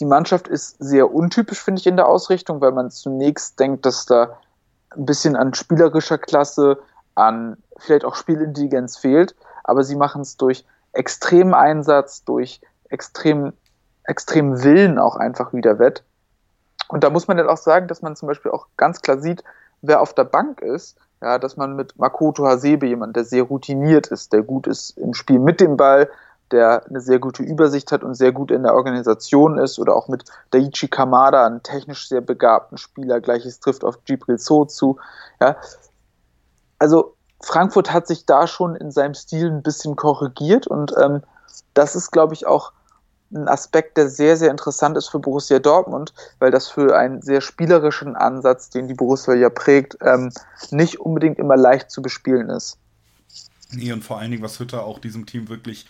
die 0.00 0.04
Mannschaft 0.04 0.48
ist 0.48 0.76
sehr 0.78 1.12
untypisch, 1.12 1.62
finde 1.62 1.80
ich, 1.80 1.86
in 1.86 1.96
der 1.96 2.08
Ausrichtung, 2.08 2.60
weil 2.60 2.72
man 2.72 2.90
zunächst 2.90 3.58
denkt, 3.60 3.84
dass 3.84 4.06
da 4.06 4.38
ein 4.90 5.06
bisschen 5.06 5.36
an 5.36 5.54
spielerischer 5.54 6.18
Klasse, 6.18 6.78
an 7.14 7.56
vielleicht 7.78 8.04
auch 8.04 8.14
Spielintelligenz 8.14 8.96
fehlt, 8.96 9.34
aber 9.64 9.84
sie 9.84 9.96
machen 9.96 10.22
es 10.22 10.36
durch 10.36 10.64
extremen 10.92 11.54
Einsatz, 11.54 12.24
durch 12.24 12.60
extrem, 12.88 13.52
extremen 14.04 14.62
Willen 14.62 14.98
auch 14.98 15.16
einfach 15.16 15.52
wieder 15.52 15.78
wett. 15.78 16.04
Und 16.88 17.04
da 17.04 17.10
muss 17.10 17.28
man 17.28 17.36
dann 17.36 17.48
auch 17.48 17.56
sagen, 17.56 17.88
dass 17.88 18.02
man 18.02 18.16
zum 18.16 18.28
Beispiel 18.28 18.50
auch 18.50 18.66
ganz 18.76 19.00
klar 19.00 19.18
sieht, 19.18 19.42
wer 19.80 20.00
auf 20.00 20.14
der 20.14 20.24
Bank 20.24 20.60
ist, 20.60 20.98
ja, 21.22 21.38
dass 21.38 21.56
man 21.56 21.76
mit 21.76 21.98
Makoto 21.98 22.46
Hasebe 22.46 22.86
jemand, 22.86 23.16
der 23.16 23.24
sehr 23.24 23.44
routiniert 23.44 24.08
ist, 24.08 24.32
der 24.32 24.42
gut 24.42 24.66
ist 24.66 24.90
im 24.98 25.14
Spiel 25.14 25.38
mit 25.38 25.60
dem 25.60 25.76
Ball, 25.76 26.10
der 26.50 26.84
eine 26.86 27.00
sehr 27.00 27.18
gute 27.18 27.42
Übersicht 27.42 27.92
hat 27.92 28.04
und 28.04 28.14
sehr 28.14 28.32
gut 28.32 28.50
in 28.50 28.62
der 28.62 28.74
Organisation 28.74 29.58
ist, 29.58 29.78
oder 29.78 29.96
auch 29.96 30.08
mit 30.08 30.24
Daichi 30.50 30.88
Kamada, 30.88 31.46
einen 31.46 31.62
technisch 31.62 32.08
sehr 32.08 32.20
begabten 32.20 32.76
Spieler, 32.76 33.20
gleiches 33.20 33.60
trifft 33.60 33.84
auf 33.84 34.04
Gibril 34.04 34.38
So 34.38 34.64
zu. 34.64 34.98
Ja. 35.40 35.56
Also 36.82 37.14
Frankfurt 37.40 37.92
hat 37.92 38.08
sich 38.08 38.26
da 38.26 38.48
schon 38.48 38.74
in 38.74 38.90
seinem 38.90 39.14
Stil 39.14 39.48
ein 39.48 39.62
bisschen 39.62 39.94
korrigiert 39.94 40.66
und 40.66 40.92
ähm, 41.00 41.22
das 41.74 41.94
ist, 41.94 42.10
glaube 42.10 42.34
ich, 42.34 42.44
auch 42.44 42.72
ein 43.32 43.46
Aspekt, 43.46 43.96
der 43.96 44.08
sehr, 44.08 44.36
sehr 44.36 44.50
interessant 44.50 44.96
ist 44.96 45.08
für 45.08 45.20
Borussia 45.20 45.60
Dortmund, 45.60 46.12
weil 46.40 46.50
das 46.50 46.68
für 46.68 46.98
einen 46.98 47.22
sehr 47.22 47.40
spielerischen 47.40 48.16
Ansatz, 48.16 48.68
den 48.68 48.88
die 48.88 48.94
Borussia 48.94 49.32
ja 49.34 49.48
prägt, 49.48 49.96
ähm, 50.00 50.32
nicht 50.72 50.98
unbedingt 50.98 51.38
immer 51.38 51.56
leicht 51.56 51.88
zu 51.88 52.02
bespielen 52.02 52.50
ist. 52.50 52.78
Nee, 53.70 53.92
und 53.92 54.02
vor 54.02 54.18
allen 54.18 54.32
Dingen, 54.32 54.42
was 54.42 54.58
Hütter 54.58 54.84
auch 54.84 54.98
diesem 54.98 55.24
Team 55.24 55.48
wirklich 55.48 55.86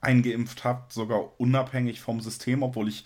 eingeimpft 0.00 0.62
hat, 0.62 0.92
sogar 0.92 1.24
unabhängig 1.38 2.00
vom 2.00 2.20
System, 2.20 2.62
obwohl 2.62 2.88
ich 2.88 3.04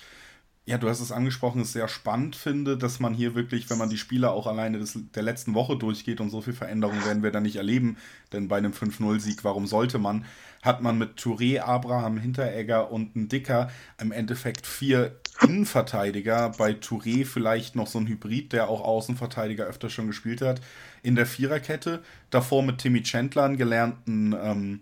ja, 0.71 0.79
du 0.79 0.89
hast 0.89 1.01
es 1.01 1.11
angesprochen, 1.11 1.63
es 1.63 1.73
sehr 1.73 1.89
spannend 1.89 2.37
finde, 2.37 2.79
dass 2.79 3.01
man 3.01 3.13
hier 3.13 3.35
wirklich, 3.35 3.69
wenn 3.71 3.79
man 3.79 3.91
die 3.91 3.99
Spiele 3.99 4.31
auch 4.31 4.47
alleine 4.47 4.79
des, 4.79 4.97
der 5.17 5.25
letzten 5.25 5.55
Woche 5.55 5.77
durchgeht 5.77 6.21
und 6.21 6.31
so 6.31 6.43
viel 6.43 6.53
Veränderung 6.53 7.05
werden 7.05 7.25
wir 7.25 7.33
da 7.33 7.41
nicht 7.41 7.57
erleben, 7.57 7.97
denn 8.33 8.47
bei 8.47 8.59
einem 8.59 8.71
5-0-Sieg, 8.71 9.43
warum 9.43 9.67
sollte 9.67 9.99
man, 9.99 10.25
hat 10.63 10.81
man 10.81 10.97
mit 10.97 11.19
Touré, 11.19 11.59
Abraham, 11.59 12.19
Hinteregger 12.19 12.93
und 12.93 13.17
ein 13.17 13.29
Dicker 13.29 13.69
im 14.01 14.13
Endeffekt 14.13 14.65
vier 14.65 15.17
Innenverteidiger, 15.43 16.51
bei 16.57 16.71
Touré 16.71 17.27
vielleicht 17.27 17.75
noch 17.75 17.89
so 17.89 17.99
ein 17.99 18.07
Hybrid, 18.07 18.53
der 18.53 18.69
auch 18.69 18.83
Außenverteidiger 18.83 19.65
öfter 19.65 19.91
schon 19.91 20.07
gespielt 20.07 20.41
hat, 20.41 20.61
in 21.03 21.17
der 21.17 21.27
Viererkette, 21.27 22.01
davor 22.31 22.63
mit 22.63 22.79
Timmy 22.79 23.03
Chandler, 23.03 23.43
einen 23.43 23.57
gelernten 23.57 24.37
ähm, 24.41 24.81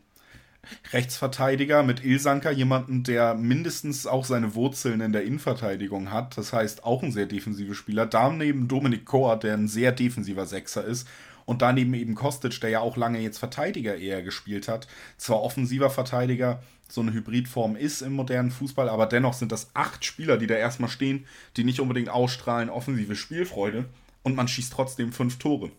Rechtsverteidiger 0.93 1.83
mit 1.83 2.05
Ilsanker, 2.05 2.51
jemanden, 2.51 3.03
der 3.03 3.35
mindestens 3.35 4.07
auch 4.07 4.25
seine 4.25 4.55
Wurzeln 4.55 5.01
in 5.01 5.13
der 5.13 5.25
Innenverteidigung 5.25 6.11
hat. 6.13 6.37
Das 6.37 6.53
heißt, 6.53 6.85
auch 6.85 7.03
ein 7.03 7.13
sehr 7.13 7.27
defensiver 7.27 7.75
Spieler. 7.75 8.07
Daneben 8.07 8.69
Dominik 8.69 9.05
Kor, 9.05 9.39
der 9.39 9.55
ein 9.55 9.69
sehr 9.69 9.93
defensiver 9.93 10.47
Sechser 10.47 10.85
ist. 10.85 11.07
Und 11.45 11.63
daneben 11.63 11.95
eben 11.95 12.15
Kostic, 12.15 12.61
der 12.61 12.69
ja 12.71 12.81
auch 12.81 12.99
lange 12.99 13.21
jetzt 13.21 13.39
Verteidiger 13.39 13.97
eher 13.97 14.23
gespielt 14.23 14.69
hat. 14.69 14.87
Zwar 15.17 15.41
offensiver 15.41 15.89
Verteidiger, 15.89 16.63
so 16.91 17.01
eine 17.01 17.13
Hybridform 17.13 17.77
ist 17.77 18.03
im 18.03 18.13
modernen 18.13 18.51
Fußball, 18.51 18.89
aber 18.89 19.07
dennoch 19.07 19.33
sind 19.35 19.53
das 19.53 19.71
acht 19.75 20.05
Spieler, 20.05 20.37
die 20.37 20.47
da 20.47 20.55
erstmal 20.57 20.91
stehen, 20.91 21.27
die 21.57 21.65
nicht 21.65 21.81
unbedingt 21.81 22.11
ausstrahlen 22.11 22.69
offensive 22.69 23.17
Spielfreude. 23.17 23.87
Und 24.23 24.37
man 24.37 24.49
schießt 24.49 24.73
trotzdem 24.73 25.13
fünf 25.13 25.39
Tore. 25.39 25.71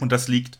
Und 0.00 0.10
das 0.10 0.28
liegt 0.28 0.58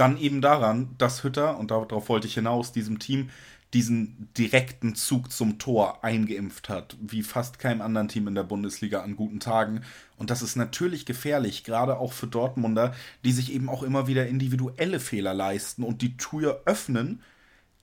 dann 0.00 0.18
eben 0.18 0.40
daran, 0.40 0.94
dass 0.98 1.24
Hütter, 1.24 1.58
und 1.58 1.70
darauf 1.70 2.08
wollte 2.08 2.26
ich 2.26 2.34
hinaus, 2.34 2.72
diesem 2.72 2.98
Team 2.98 3.30
diesen 3.74 4.28
direkten 4.38 4.94
Zug 4.94 5.30
zum 5.30 5.58
Tor 5.58 6.02
eingeimpft 6.02 6.70
hat, 6.70 6.96
wie 7.00 7.22
fast 7.22 7.58
keinem 7.58 7.82
anderen 7.82 8.08
Team 8.08 8.26
in 8.26 8.34
der 8.34 8.44
Bundesliga 8.44 9.02
an 9.02 9.14
guten 9.14 9.40
Tagen. 9.40 9.82
Und 10.16 10.30
das 10.30 10.40
ist 10.40 10.56
natürlich 10.56 11.04
gefährlich, 11.04 11.64
gerade 11.64 11.98
auch 11.98 12.14
für 12.14 12.26
Dortmunder, 12.26 12.94
die 13.24 13.32
sich 13.32 13.52
eben 13.52 13.68
auch 13.68 13.82
immer 13.82 14.06
wieder 14.06 14.26
individuelle 14.26 15.00
Fehler 15.00 15.34
leisten 15.34 15.82
und 15.82 16.00
die 16.00 16.16
Tür 16.16 16.62
öffnen 16.64 17.20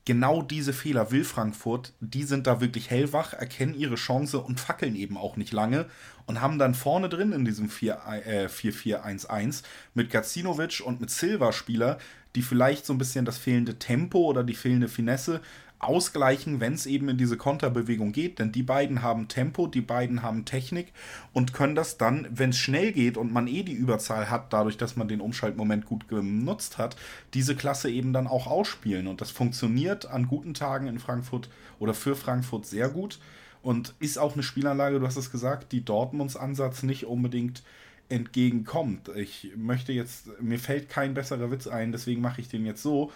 genau 0.05 0.41
diese 0.41 0.71
Fehler 0.71 1.11
will 1.11 1.25
Frankfurt. 1.25 1.93
Die 1.99 2.23
sind 2.23 2.47
da 2.47 2.61
wirklich 2.61 2.89
hellwach, 2.89 3.33
erkennen 3.33 3.73
ihre 3.73 3.95
Chance 3.95 4.39
und 4.39 4.59
fackeln 4.59 4.95
eben 4.95 5.17
auch 5.17 5.35
nicht 5.35 5.51
lange 5.51 5.87
und 6.27 6.41
haben 6.41 6.59
dann 6.59 6.75
vorne 6.75 7.09
drin 7.09 7.33
in 7.33 7.43
diesem 7.43 7.69
4-4-1-1 7.69 9.27
äh, 9.59 9.63
mit 9.93 10.09
Gacinovic 10.11 10.81
und 10.85 11.01
mit 11.01 11.09
Silva 11.09 11.51
Spieler, 11.51 11.97
die 12.35 12.41
vielleicht 12.41 12.85
so 12.85 12.93
ein 12.93 12.97
bisschen 12.97 13.25
das 13.25 13.37
fehlende 13.37 13.79
Tempo 13.79 14.19
oder 14.19 14.43
die 14.43 14.55
fehlende 14.55 14.87
Finesse 14.87 15.41
ausgleichen, 15.87 16.59
wenn 16.59 16.73
es 16.73 16.85
eben 16.85 17.09
in 17.09 17.17
diese 17.17 17.37
Konterbewegung 17.37 18.11
geht, 18.11 18.39
denn 18.39 18.51
die 18.51 18.63
beiden 18.63 19.01
haben 19.01 19.27
Tempo, 19.27 19.67
die 19.67 19.81
beiden 19.81 20.21
haben 20.21 20.45
Technik 20.45 20.93
und 21.33 21.53
können 21.53 21.75
das 21.75 21.97
dann, 21.97 22.27
wenn 22.31 22.49
es 22.49 22.57
schnell 22.57 22.91
geht 22.91 23.17
und 23.17 23.31
man 23.31 23.47
eh 23.47 23.63
die 23.63 23.73
Überzahl 23.73 24.29
hat, 24.29 24.51
dadurch, 24.53 24.77
dass 24.77 24.95
man 24.95 25.07
den 25.07 25.21
Umschaltmoment 25.21 25.85
gut 25.85 26.07
genutzt 26.07 26.77
hat, 26.77 26.95
diese 27.33 27.55
Klasse 27.55 27.89
eben 27.89 28.13
dann 28.13 28.27
auch 28.27 28.47
ausspielen. 28.47 29.07
Und 29.07 29.21
das 29.21 29.31
funktioniert 29.31 30.05
an 30.05 30.27
guten 30.27 30.53
Tagen 30.53 30.87
in 30.87 30.99
Frankfurt 30.99 31.49
oder 31.79 31.93
für 31.93 32.15
Frankfurt 32.15 32.65
sehr 32.65 32.89
gut 32.89 33.19
und 33.61 33.95
ist 33.99 34.17
auch 34.17 34.33
eine 34.33 34.43
Spielanlage, 34.43 34.99
du 34.99 35.07
hast 35.07 35.17
es 35.17 35.31
gesagt, 35.31 35.71
die 35.71 35.83
Dortmunds 35.83 36.35
Ansatz 36.35 36.83
nicht 36.83 37.05
unbedingt 37.05 37.63
entgegenkommt. 38.09 39.09
Ich 39.15 39.51
möchte 39.55 39.91
jetzt, 39.91 40.29
mir 40.39 40.59
fällt 40.59 40.89
kein 40.89 41.13
besserer 41.13 41.49
Witz 41.49 41.67
ein, 41.67 41.91
deswegen 41.91 42.21
mache 42.21 42.41
ich 42.41 42.47
den 42.47 42.65
jetzt 42.65 42.83
so. 42.83 43.11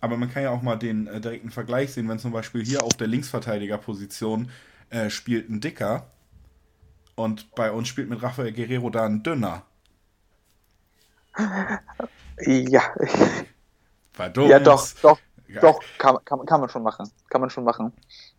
Aber 0.00 0.16
man 0.16 0.30
kann 0.30 0.42
ja 0.42 0.50
auch 0.50 0.62
mal 0.62 0.76
den 0.76 1.06
äh, 1.06 1.20
direkten 1.20 1.50
Vergleich 1.50 1.92
sehen, 1.92 2.08
wenn 2.08 2.18
zum 2.18 2.32
Beispiel 2.32 2.64
hier 2.64 2.82
auf 2.82 2.94
der 2.94 3.06
Linksverteidigerposition 3.06 4.50
äh, 4.88 5.10
spielt 5.10 5.50
ein 5.50 5.60
Dicker 5.60 6.06
und 7.14 7.54
bei 7.54 7.70
uns 7.70 7.88
spielt 7.88 8.08
mit 8.08 8.22
Rafael 8.22 8.52
Guerrero 8.52 8.90
da 8.90 9.04
ein 9.04 9.22
Dünner. 9.22 9.62
Ja. 12.38 12.82
Verdammt. 14.12 14.48
Ja, 14.48 14.58
doch, 14.58 14.88
doch, 15.02 15.18
ja. 15.46 15.60
doch, 15.60 15.80
kann, 15.98 16.16
kann, 16.24 16.44
kann 16.46 16.60
man 16.60 16.68
schon 16.68 16.82
machen. 16.82 17.10
Kann 17.28 17.40
man 17.40 17.50
schon 17.50 17.64
machen. 17.64 17.92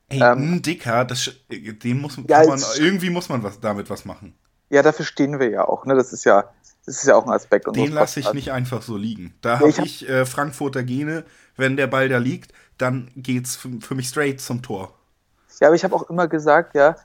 Ey, 0.10 0.22
ähm, 0.22 0.56
ein 0.56 0.62
Dicker, 0.62 1.06
das, 1.06 1.32
den 1.50 2.01
muss 2.01 2.18
ja, 2.27 2.46
man, 2.46 2.60
irgendwie 2.77 3.10
muss 3.10 3.30
man 3.30 3.44
was, 3.44 3.60
damit 3.60 3.89
was 3.89 4.03
machen. 4.03 4.36
Ja, 4.70 4.82
dafür 4.82 5.06
stehen 5.06 5.39
wir 5.39 5.50
ja 5.50 5.68
auch. 5.68 5.86
Ne? 5.86 5.96
Das 5.96 6.12
ist 6.12 6.25
ja, 6.25 6.50
das 6.86 6.98
ist 6.98 7.06
ja 7.06 7.15
auch 7.15 7.25
ein 7.25 7.32
Aspekt. 7.32 7.68
Den 7.75 7.91
lasse 7.91 8.20
ich 8.20 8.34
nicht 8.34 8.51
einfach 8.51 8.82
so 8.82 8.98
liegen. 8.98 9.34
Da 9.41 9.53
ja, 9.53 9.60
habe 9.60 9.70
ich, 9.70 9.77
hab 9.77 9.86
ich 9.86 10.10
äh, 10.10 10.25
Frankfurter 10.25 10.84
Gene. 10.84 11.24
Wenn 11.58 11.77
der 11.77 11.88
Ball 11.88 12.10
da 12.10 12.17
liegt, 12.17 12.53
dann 12.77 13.12
geht's 13.15 13.55
für, 13.55 13.70
für 13.81 13.96
mich 13.96 14.08
straight 14.08 14.41
zum 14.41 14.62
Tor. 14.62 14.93
Ja, 15.60 15.67
aber 15.67 15.75
ich 15.75 15.84
habe 15.84 15.96
auch 15.96 16.10
immer 16.10 16.27
gesagt, 16.27 16.75
ja, 16.75 16.96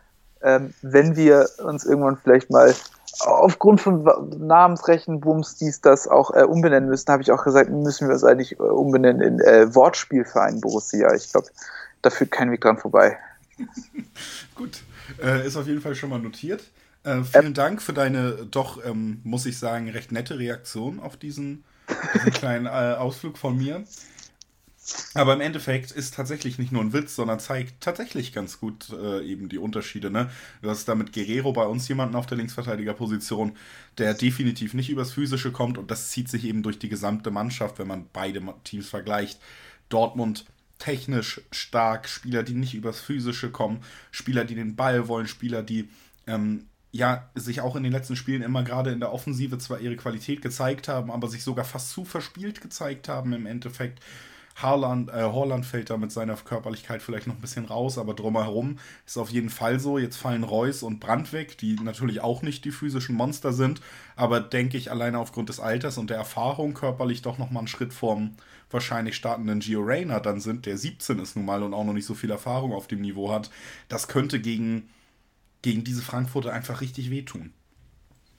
ähm, 0.42 0.72
wenn 0.82 1.16
wir 1.16 1.48
uns 1.58 1.84
irgendwann 1.84 2.16
vielleicht 2.16 2.50
mal 2.50 2.74
aufgrund 3.20 3.80
von 3.80 4.04
Namensrechen, 4.38 5.20
Bums, 5.20 5.56
dies, 5.56 5.80
das 5.80 6.08
auch 6.08 6.34
äh, 6.34 6.42
umbenennen 6.42 6.88
müssen, 6.88 7.10
habe 7.10 7.22
ich 7.22 7.30
auch 7.30 7.44
gesagt, 7.44 7.70
müssen 7.70 8.08
wir 8.08 8.14
uns 8.14 8.24
eigentlich 8.24 8.52
äh, 8.52 8.62
umbenennen 8.62 9.20
in 9.20 9.40
äh, 9.40 9.74
Wortspielverein 9.74 10.60
Borussia. 10.60 11.14
Ich 11.14 11.30
glaube, 11.30 11.48
da 12.02 12.10
führt 12.10 12.30
kein 12.30 12.50
Weg 12.50 12.60
dran 12.60 12.78
vorbei. 12.78 13.18
Gut, 14.54 14.82
äh, 15.22 15.46
ist 15.46 15.56
auf 15.56 15.66
jeden 15.66 15.80
Fall 15.80 15.94
schon 15.94 16.10
mal 16.10 16.18
notiert. 16.18 16.64
Äh, 17.04 17.22
vielen 17.22 17.46
ähm, 17.46 17.54
Dank 17.54 17.82
für 17.82 17.92
deine 17.92 18.32
doch, 18.50 18.84
ähm, 18.84 19.20
muss 19.24 19.46
ich 19.46 19.58
sagen, 19.58 19.88
recht 19.88 20.12
nette 20.12 20.38
Reaktion 20.38 21.00
auf 21.00 21.16
diesen, 21.16 21.64
diesen 22.14 22.32
kleinen 22.32 22.66
äh, 22.66 22.96
Ausflug 22.96 23.38
von 23.38 23.56
mir. 23.56 23.84
Aber 25.14 25.34
im 25.34 25.40
Endeffekt 25.40 25.90
ist 25.90 26.14
tatsächlich 26.14 26.58
nicht 26.58 26.70
nur 26.70 26.82
ein 26.82 26.92
Witz, 26.92 27.16
sondern 27.16 27.40
zeigt 27.40 27.80
tatsächlich 27.80 28.32
ganz 28.32 28.60
gut 28.60 28.90
äh, 28.90 29.24
eben 29.24 29.48
die 29.48 29.58
Unterschiede. 29.58 30.10
Ne? 30.10 30.30
Du 30.62 30.70
hast 30.70 30.86
da 30.86 30.94
mit 30.94 31.12
Guerrero 31.12 31.52
bei 31.52 31.66
uns 31.66 31.88
jemanden 31.88 32.14
auf 32.14 32.26
der 32.26 32.38
Linksverteidigerposition, 32.38 33.56
der 33.98 34.14
definitiv 34.14 34.74
nicht 34.74 34.90
übers 34.90 35.12
Physische 35.12 35.50
kommt 35.50 35.78
und 35.78 35.90
das 35.90 36.10
zieht 36.10 36.28
sich 36.28 36.44
eben 36.44 36.62
durch 36.62 36.78
die 36.78 36.88
gesamte 36.88 37.30
Mannschaft, 37.30 37.78
wenn 37.78 37.88
man 37.88 38.06
beide 38.12 38.42
Teams 38.64 38.88
vergleicht. 38.88 39.40
Dortmund 39.88 40.46
technisch 40.78 41.40
stark, 41.52 42.08
Spieler, 42.08 42.42
die 42.42 42.54
nicht 42.54 42.74
übers 42.74 43.00
Physische 43.00 43.50
kommen, 43.50 43.80
Spieler, 44.10 44.44
die 44.44 44.54
den 44.54 44.76
Ball 44.76 45.08
wollen, 45.08 45.26
Spieler, 45.26 45.62
die 45.62 45.88
ähm, 46.26 46.66
ja 46.92 47.28
sich 47.34 47.60
auch 47.60 47.76
in 47.76 47.82
den 47.82 47.92
letzten 47.92 48.16
Spielen 48.16 48.42
immer 48.42 48.62
gerade 48.62 48.90
in 48.90 49.00
der 49.00 49.12
Offensive 49.12 49.58
zwar 49.58 49.80
ihre 49.80 49.96
Qualität 49.96 50.42
gezeigt 50.42 50.88
haben, 50.88 51.10
aber 51.10 51.28
sich 51.28 51.42
sogar 51.42 51.64
fast 51.64 51.90
zu 51.90 52.04
verspielt 52.04 52.60
gezeigt 52.60 53.08
haben 53.08 53.32
im 53.32 53.46
Endeffekt. 53.46 54.00
Haaland, 54.56 55.10
äh, 55.10 55.22
Holland 55.22 55.66
fällt 55.66 55.90
da 55.90 55.98
mit 55.98 56.10
seiner 56.10 56.34
Körperlichkeit 56.34 57.02
vielleicht 57.02 57.26
noch 57.26 57.34
ein 57.34 57.40
bisschen 57.40 57.66
raus, 57.66 57.98
aber 57.98 58.14
drumherum 58.14 58.78
ist 59.04 59.18
auf 59.18 59.28
jeden 59.30 59.50
Fall 59.50 59.78
so. 59.78 59.98
Jetzt 59.98 60.16
fallen 60.16 60.44
Reus 60.44 60.82
und 60.82 60.98
Brand 60.98 61.32
weg, 61.34 61.58
die 61.58 61.74
natürlich 61.74 62.22
auch 62.22 62.40
nicht 62.40 62.64
die 62.64 62.70
physischen 62.70 63.16
Monster 63.16 63.52
sind, 63.52 63.82
aber 64.16 64.40
denke 64.40 64.78
ich 64.78 64.90
alleine 64.90 65.18
aufgrund 65.18 65.50
des 65.50 65.60
Alters 65.60 65.98
und 65.98 66.08
der 66.08 66.16
Erfahrung 66.16 66.72
körperlich 66.72 67.20
doch 67.20 67.36
nochmal 67.36 67.60
einen 67.60 67.68
Schritt 67.68 67.92
vorm 67.92 68.36
wahrscheinlich 68.70 69.14
startenden 69.14 69.60
Gio 69.60 69.80
Reyna 69.82 70.20
dann 70.20 70.40
sind, 70.40 70.66
der 70.66 70.76
17 70.76 71.18
ist 71.18 71.36
nun 71.36 71.44
mal 71.44 71.62
und 71.62 71.74
auch 71.74 71.84
noch 71.84 71.92
nicht 71.92 72.06
so 72.06 72.14
viel 72.14 72.30
Erfahrung 72.30 72.72
auf 72.72 72.88
dem 72.88 73.00
Niveau 73.00 73.30
hat. 73.30 73.50
Das 73.88 74.08
könnte 74.08 74.40
gegen, 74.40 74.88
gegen 75.62 75.84
diese 75.84 76.02
Frankfurter 76.02 76.52
einfach 76.52 76.80
richtig 76.80 77.10
wehtun. 77.10 77.52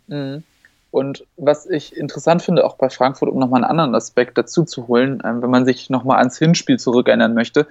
Mhm. 0.07 0.43
Und 0.91 1.25
was 1.35 1.65
ich 1.65 1.95
interessant 1.95 2.41
finde, 2.41 2.65
auch 2.65 2.75
bei 2.75 2.89
Frankfurt, 2.89 3.29
um 3.29 3.39
nochmal 3.39 3.63
einen 3.63 3.69
anderen 3.69 3.95
Aspekt 3.95 4.37
dazu 4.37 4.63
zu 4.63 4.87
holen, 4.87 5.21
ähm, 5.25 5.41
wenn 5.41 5.49
man 5.49 5.65
sich 5.65 5.89
nochmal 5.89 6.19
ans 6.19 6.37
Hinspiel 6.37 6.79
zurückerinnern 6.79 7.33
möchte, 7.33 7.67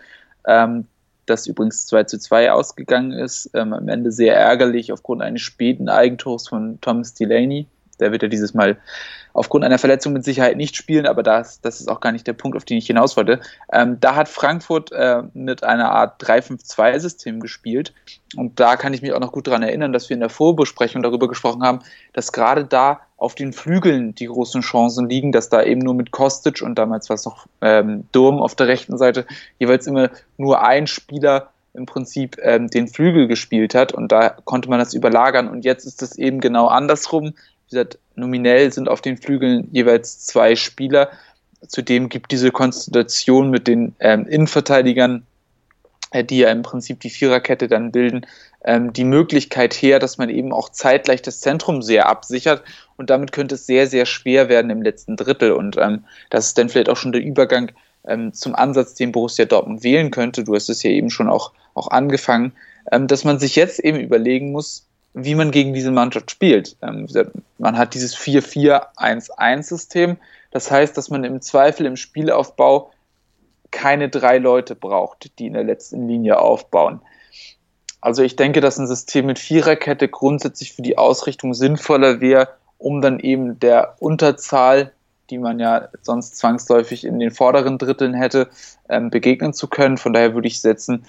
ähm, 0.47 0.87
das 1.27 1.47
übrigens 1.47 1.87
2 1.87 2.05
zu 2.05 2.19
2 2.19 2.53
ausgegangen 2.53 3.13
ist, 3.13 3.51
ähm, 3.55 3.73
am 3.73 3.89
Ende 3.89 4.13
sehr 4.13 4.37
ärgerlich 4.37 4.93
aufgrund 4.93 5.23
eines 5.23 5.43
späten 5.43 5.89
Eigentors 5.89 6.49
von 6.49 6.81
Thomas 6.81 7.15
Delaney. 7.15 7.67
Der 7.99 8.13
wird 8.13 8.23
ja 8.23 8.29
dieses 8.29 8.55
Mal 8.55 8.77
aufgrund 9.33 9.65
einer 9.65 9.79
Verletzung 9.79 10.13
mit 10.13 10.25
Sicherheit 10.25 10.57
nicht 10.57 10.77
spielen, 10.77 11.07
aber 11.07 11.23
das, 11.23 11.61
das 11.61 11.81
ist 11.81 11.89
auch 11.89 12.01
gar 12.01 12.13
nicht 12.13 12.27
der 12.27 12.33
Punkt, 12.33 12.57
auf 12.57 12.65
den 12.65 12.79
ich 12.79 12.87
hinaus 12.87 13.17
wollte. 13.17 13.41
Ähm, 13.73 13.99
da 14.01 14.15
hat 14.15 14.29
Frankfurt 14.29 14.93
äh, 14.93 15.23
mit 15.35 15.65
einer 15.65 15.91
Art 15.91 16.23
3-5-2-System 16.23 17.41
gespielt. 17.41 17.93
Und 18.37 18.61
da 18.61 18.77
kann 18.77 18.95
ich 18.95 19.03
mich 19.03 19.13
auch 19.13 19.21
noch 19.21 19.33
gut 19.33 19.47
daran 19.47 19.63
erinnern, 19.63 19.93
dass 19.93 20.09
wir 20.09 20.15
in 20.15 20.21
der 20.21 20.31
Vorbesprechung 20.31 21.03
darüber 21.03 21.29
gesprochen 21.29 21.63
haben, 21.63 21.81
dass 22.13 22.33
gerade 22.33 22.65
da 22.65 23.01
auf 23.17 23.35
den 23.35 23.53
Flügeln 23.53 24.15
die 24.15 24.27
großen 24.27 24.61
Chancen 24.61 25.09
liegen, 25.09 25.33
dass 25.33 25.49
da 25.49 25.63
eben 25.63 25.81
nur 25.81 25.95
mit 25.95 26.11
Kostic 26.11 26.63
und 26.63 26.77
damals 26.77 27.09
war 27.09 27.15
es 27.15 27.25
noch 27.25 27.47
ähm, 27.63 28.05
Durm 28.13 28.41
auf 28.41 28.55
der 28.55 28.69
rechten 28.69 28.99
Seite 28.99 29.27
jeweils 29.59 29.87
immer 29.87 30.11
nur 30.37 30.63
ein 30.63 30.87
Spieler 30.87 31.51
im 31.73 31.87
Prinzip 31.87 32.37
ähm, 32.43 32.69
den 32.69 32.89
Flügel 32.89 33.27
gespielt 33.27 33.75
hat 33.75 33.93
und 33.93 34.13
da 34.13 34.31
konnte 34.45 34.69
man 34.69 34.79
das 34.79 34.95
überlagern 34.95 35.49
und 35.49 35.65
jetzt 35.65 35.87
ist 35.87 36.03
es 36.03 36.19
eben 36.19 36.41
genau 36.41 36.67
andersrum. 36.67 37.33
Wie 37.69 37.71
gesagt, 37.71 37.99
nominell 38.15 38.73
sind 38.73 38.89
auf 38.89 39.01
den 39.01 39.17
Flügeln 39.17 39.69
jeweils 39.73 40.21
zwei 40.25 40.55
Spieler. 40.55 41.11
Zudem 41.67 42.09
gibt 42.09 42.33
diese 42.33 42.51
Konstellation 42.51 43.51
mit 43.51 43.67
den 43.67 43.95
ähm, 43.99 44.27
Innenverteidigern, 44.27 45.27
die 46.15 46.39
ja 46.39 46.51
im 46.51 46.63
Prinzip 46.63 47.01
die 47.01 47.11
Viererkette 47.11 47.69
dann 47.69 47.93
bilden, 47.93 48.27
ähm, 48.65 48.93
die 48.93 49.05
Möglichkeit 49.05 49.75
her, 49.75 49.99
dass 49.99 50.19
man 50.19 50.29
eben 50.29 50.53
auch 50.53 50.69
zeitgleich 50.69 51.23
das 51.23 51.41
Zentrum 51.41 51.83
sehr 51.83 52.09
absichert 52.09 52.63
und 52.97 53.11
damit 53.11 53.33
könnte 53.33 53.57
es 53.57 53.67
sehr, 53.67 53.87
sehr 53.87 54.07
schwer 54.07 54.49
werden 54.49 54.71
im 54.71 54.83
letzten 54.83 55.17
Drittel 55.17 55.53
und 55.53 55.77
ähm, 55.77 56.05
das 56.31 56.49
ist 56.49 56.59
dann 56.59 56.69
vielleicht 56.69 56.89
auch 56.89 56.97
schon 56.97 57.13
der 57.13 57.23
Übergang 57.23 57.73
ähm, 58.07 58.33
zum 58.33 58.55
Ansatz, 58.55 58.95
den 58.95 59.13
Borussia 59.13 59.45
Dortmund 59.45 59.83
wählen 59.83 60.11
könnte. 60.11 60.45
Du 60.45 60.55
hast 60.55 60.69
es 60.69 60.83
ja 60.83 60.91
eben 60.91 61.11
schon 61.11 61.29
auch, 61.29 61.53
auch 61.75 61.89
angefangen, 61.89 62.53
ähm, 62.93 63.07
dass 63.07 63.25
man 63.25 63.39
sich 63.39 63.57
jetzt 63.57 63.81
eben 63.81 63.99
überlegen 63.99 64.53
muss, 64.53 64.87
wie 65.15 65.35
man 65.35 65.51
gegen 65.51 65.75
diese 65.75 65.91
Mannschaft 65.91 66.31
spielt. 66.31 66.77
Ähm, 66.83 67.07
man 67.59 67.79
hat 67.79 67.95
dieses 67.95 68.17
4-4-1-1-System. 68.17 70.17
Das 70.51 70.71
heißt, 70.71 70.97
dass 70.97 71.11
man 71.11 71.25
im 71.25 71.41
Zweifel 71.41 71.87
im 71.87 71.97
Spielaufbau 71.97 72.91
keine 73.71 74.09
drei 74.09 74.39
Leute 74.39 74.75
braucht, 74.75 75.39
die 75.39 75.47
in 75.47 75.55
der 75.55 75.65
letzten 75.65 76.09
Linie 76.09 76.39
aufbauen. 76.39 77.01
Also 78.01 78.23
ich 78.23 78.37
denke, 78.37 78.61
dass 78.61 78.79
ein 78.79 78.87
System 78.87 79.27
mit 79.27 79.39
Viererkette 79.39 80.09
grundsätzlich 80.09 80.73
für 80.73 80.83
die 80.83 80.99
Ausrichtung 80.99 81.55
sinnvoller 81.55 82.21
wäre, 82.21 82.49
um 82.79 83.01
dann 83.01 83.19
eben 83.19 83.59
der 83.59 83.97
Unterzahl, 83.99 84.93
die 85.31 85.39
man 85.39 85.59
ja 85.59 85.89
sonst 86.03 86.37
zwangsläufig 86.37 87.05
in 87.05 87.19
den 87.19 87.31
vorderen 87.33 87.79
Dritteln 87.79 88.15
hätte, 88.15 88.49
ähm, 88.89 89.11
begegnen 89.11 89.53
zu 89.53 89.67
können. 89.67 89.97
Von 89.97 90.13
daher 90.13 90.35
würde 90.35 90.47
ich 90.47 90.61
setzen, 90.61 91.05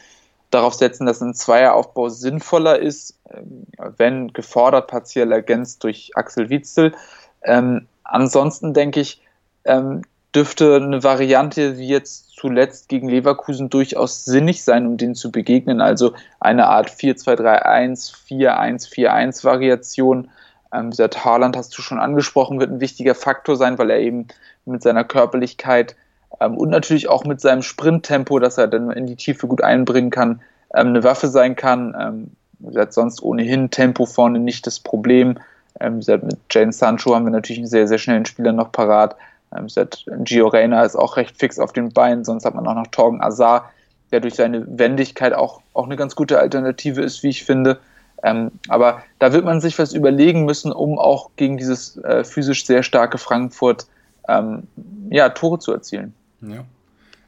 darauf 0.50 0.74
setzen, 0.74 1.06
dass 1.06 1.22
ein 1.22 1.34
Zweieraufbau 1.34 2.10
sinnvoller 2.10 2.80
ist, 2.80 3.20
ähm, 3.30 3.68
wenn 3.98 4.34
gefordert 4.34 4.88
partiell 4.88 5.32
ergänzt 5.32 5.84
durch 5.84 6.12
Axel 6.16 6.50
Witzel. 6.50 6.96
Ähm, 7.44 7.88
ansonsten 8.04 8.74
denke 8.74 9.02
ich, 9.02 9.22
ähm, 9.66 10.02
dürfte 10.36 10.76
eine 10.76 11.04
Variante 11.04 11.78
wie 11.78 11.88
jetzt 11.88 12.32
zuletzt 12.36 12.90
gegen 12.90 13.10
Leverkusen 13.10 13.70
durchaus 13.70 14.26
sinnig 14.26 14.64
sein, 14.64 14.86
um 14.86 14.98
denen 14.98 15.16
zu 15.16 15.32
begegnen. 15.32 15.82
Also 15.82 16.14
eine 16.40 16.68
Art 16.68 16.90
4-2-3-1, 16.90 18.14
4-1-4-1 18.28 19.44
Variation. 19.44 20.30
Ähm, 20.74 20.92
dieser 20.92 21.10
Haaland 21.10 21.58
hast 21.58 21.76
du 21.78 21.82
schon 21.82 22.00
angesprochen, 22.00 22.60
wird 22.60 22.72
ein 22.72 22.82
wichtiger 22.82 23.16
Faktor 23.16 23.56
sein, 23.56 23.78
weil 23.78 23.90
er 23.90 24.00
eben 24.00 24.28
mit 24.66 24.84
seiner 24.84 25.04
Körperlichkeit 25.04 25.96
ähm, 26.40 26.58
und 26.58 26.70
natürlich 26.70 27.10
auch 27.10 27.26
mit 27.26 27.42
seinem 27.42 27.64
Sprinttempo, 27.64 28.40
das 28.40 28.58
er 28.58 28.68
dann 28.68 28.92
in 28.92 29.08
die 29.08 29.16
Tiefe 29.16 29.48
gut 29.48 29.64
einbringen 29.64 30.12
kann, 30.12 30.42
ähm, 30.76 30.88
eine 30.88 31.04
Waffe 31.04 31.28
sein 31.28 31.56
kann. 31.56 31.96
Ähm, 32.00 32.32
gesagt, 32.60 32.94
sonst 32.94 33.22
ohnehin 33.22 33.70
Tempo 33.70 34.06
vorne 34.06 34.40
nicht 34.40 34.68
das 34.68 34.80
Problem. 34.80 35.40
Ähm, 35.80 36.00
gesagt, 36.00 36.24
mit 36.24 36.38
Jane 36.50 36.74
Sancho 36.74 37.16
haben 37.16 37.26
wir 37.26 37.32
natürlich 37.32 37.60
einen 37.60 37.68
sehr, 37.68 37.88
sehr 37.88 38.00
schnellen 38.00 38.26
Spieler 38.26 38.52
noch 38.52 38.72
parat. 38.72 39.16
Ähm, 39.56 39.66
gesagt, 39.66 40.06
Gio 40.24 40.48
Reyna 40.48 40.84
ist 40.84 40.96
auch 40.96 41.18
recht 41.18 41.38
fix 41.38 41.60
auf 41.60 41.74
den 41.74 41.94
Beinen, 41.94 42.26
sonst 42.26 42.46
hat 42.46 42.56
man 42.56 42.68
auch 42.68 42.76
noch 42.76 42.88
Torgen 42.88 43.22
Azar, 43.22 43.72
der 44.12 44.20
durch 44.20 44.36
seine 44.36 44.66
Wendigkeit 44.78 45.34
auch, 45.34 45.62
auch 45.74 45.86
eine 45.86 45.96
ganz 45.96 46.16
gute 46.16 46.40
Alternative 46.40 47.02
ist, 47.02 47.24
wie 47.24 47.30
ich 47.30 47.44
finde. 47.44 47.80
Ähm, 48.24 48.52
aber 48.68 49.04
da 49.20 49.32
wird 49.32 49.46
man 49.46 49.62
sich 49.62 49.78
was 49.78 49.94
überlegen 49.94 50.46
müssen, 50.46 50.72
um 50.72 50.98
auch 50.98 51.32
gegen 51.36 51.58
dieses 51.58 51.98
äh, 51.98 52.24
physisch 52.24 52.66
sehr 52.66 52.84
starke 52.84 53.18
Frankfurt 53.18 53.88
ähm, 54.28 54.64
ja, 55.10 55.30
Tore 55.30 55.60
zu 55.60 55.72
erzielen. 55.72 56.14
Ja. 56.42 56.66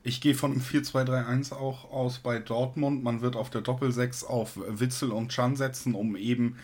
Ich 0.02 0.22
gehe 0.22 0.34
von 0.34 0.52
einem 0.52 0.62
4-2-3-1 0.62 1.54
auch 1.54 1.92
aus 1.92 2.20
bei 2.20 2.40
Dortmund. 2.40 3.04
Man 3.04 3.22
wird 3.22 3.36
auf 3.36 3.50
der 3.50 3.62
Doppel-6 3.62 4.26
auf 4.26 4.58
Witzel 4.68 5.12
und 5.12 5.30
Chan 5.30 5.56
setzen, 5.56 5.94
um 5.94 6.16
eben 6.16 6.58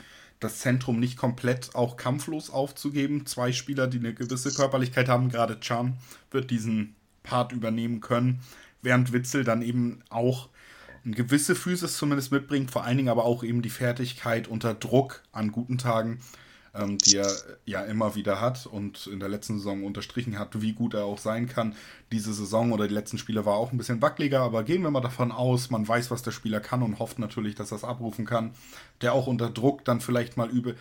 das 0.45 0.59
Zentrum 0.59 0.99
nicht 0.99 1.17
komplett 1.17 1.75
auch 1.75 1.97
kampflos 1.97 2.49
aufzugeben. 2.49 3.25
Zwei 3.25 3.51
Spieler, 3.51 3.87
die 3.87 3.99
eine 3.99 4.13
gewisse 4.13 4.53
Körperlichkeit 4.53 5.09
haben, 5.09 5.29
gerade 5.29 5.59
Chan 5.59 5.97
wird 6.31 6.51
diesen 6.51 6.95
Part 7.23 7.51
übernehmen 7.51 8.01
können, 8.01 8.39
während 8.81 9.11
Witzel 9.11 9.43
dann 9.43 9.61
eben 9.61 10.03
auch 10.09 10.49
eine 11.03 11.15
gewisse 11.15 11.55
Physis 11.55 11.97
zumindest 11.97 12.31
mitbringt, 12.31 12.71
vor 12.71 12.83
allen 12.83 12.97
Dingen 12.97 13.09
aber 13.09 13.25
auch 13.25 13.43
eben 13.43 13.61
die 13.61 13.69
Fertigkeit 13.69 14.47
unter 14.47 14.73
Druck 14.73 15.23
an 15.31 15.51
guten 15.51 15.77
Tagen 15.77 16.19
ähm, 16.75 16.97
die 16.97 17.17
er 17.17 17.31
ja 17.65 17.81
immer 17.81 18.15
wieder 18.15 18.41
hat 18.41 18.65
und 18.65 19.07
in 19.07 19.19
der 19.19 19.29
letzten 19.29 19.57
Saison 19.57 19.83
unterstrichen 19.83 20.37
hat, 20.37 20.61
wie 20.61 20.73
gut 20.73 20.93
er 20.93 21.05
auch 21.05 21.17
sein 21.17 21.47
kann. 21.47 21.75
Diese 22.11 22.33
Saison 22.33 22.71
oder 22.71 22.87
die 22.87 22.93
letzten 22.93 23.17
Spiele 23.17 23.45
war 23.45 23.55
auch 23.55 23.71
ein 23.71 23.77
bisschen 23.77 24.01
wackeliger, 24.01 24.41
aber 24.41 24.63
gehen 24.63 24.81
wir 24.81 24.91
mal 24.91 25.01
davon 25.01 25.31
aus, 25.31 25.69
man 25.69 25.87
weiß, 25.87 26.11
was 26.11 26.23
der 26.23 26.31
Spieler 26.31 26.59
kann 26.59 26.83
und 26.83 26.99
hofft 26.99 27.19
natürlich, 27.19 27.55
dass 27.55 27.71
er 27.71 27.77
es 27.77 27.83
abrufen 27.83 28.25
kann. 28.25 28.51
Der 29.01 29.13
auch 29.13 29.27
unter 29.27 29.49
Druck 29.49 29.85
dann 29.85 30.01
vielleicht 30.01 30.37
mal 30.37 30.49
über 30.49 30.73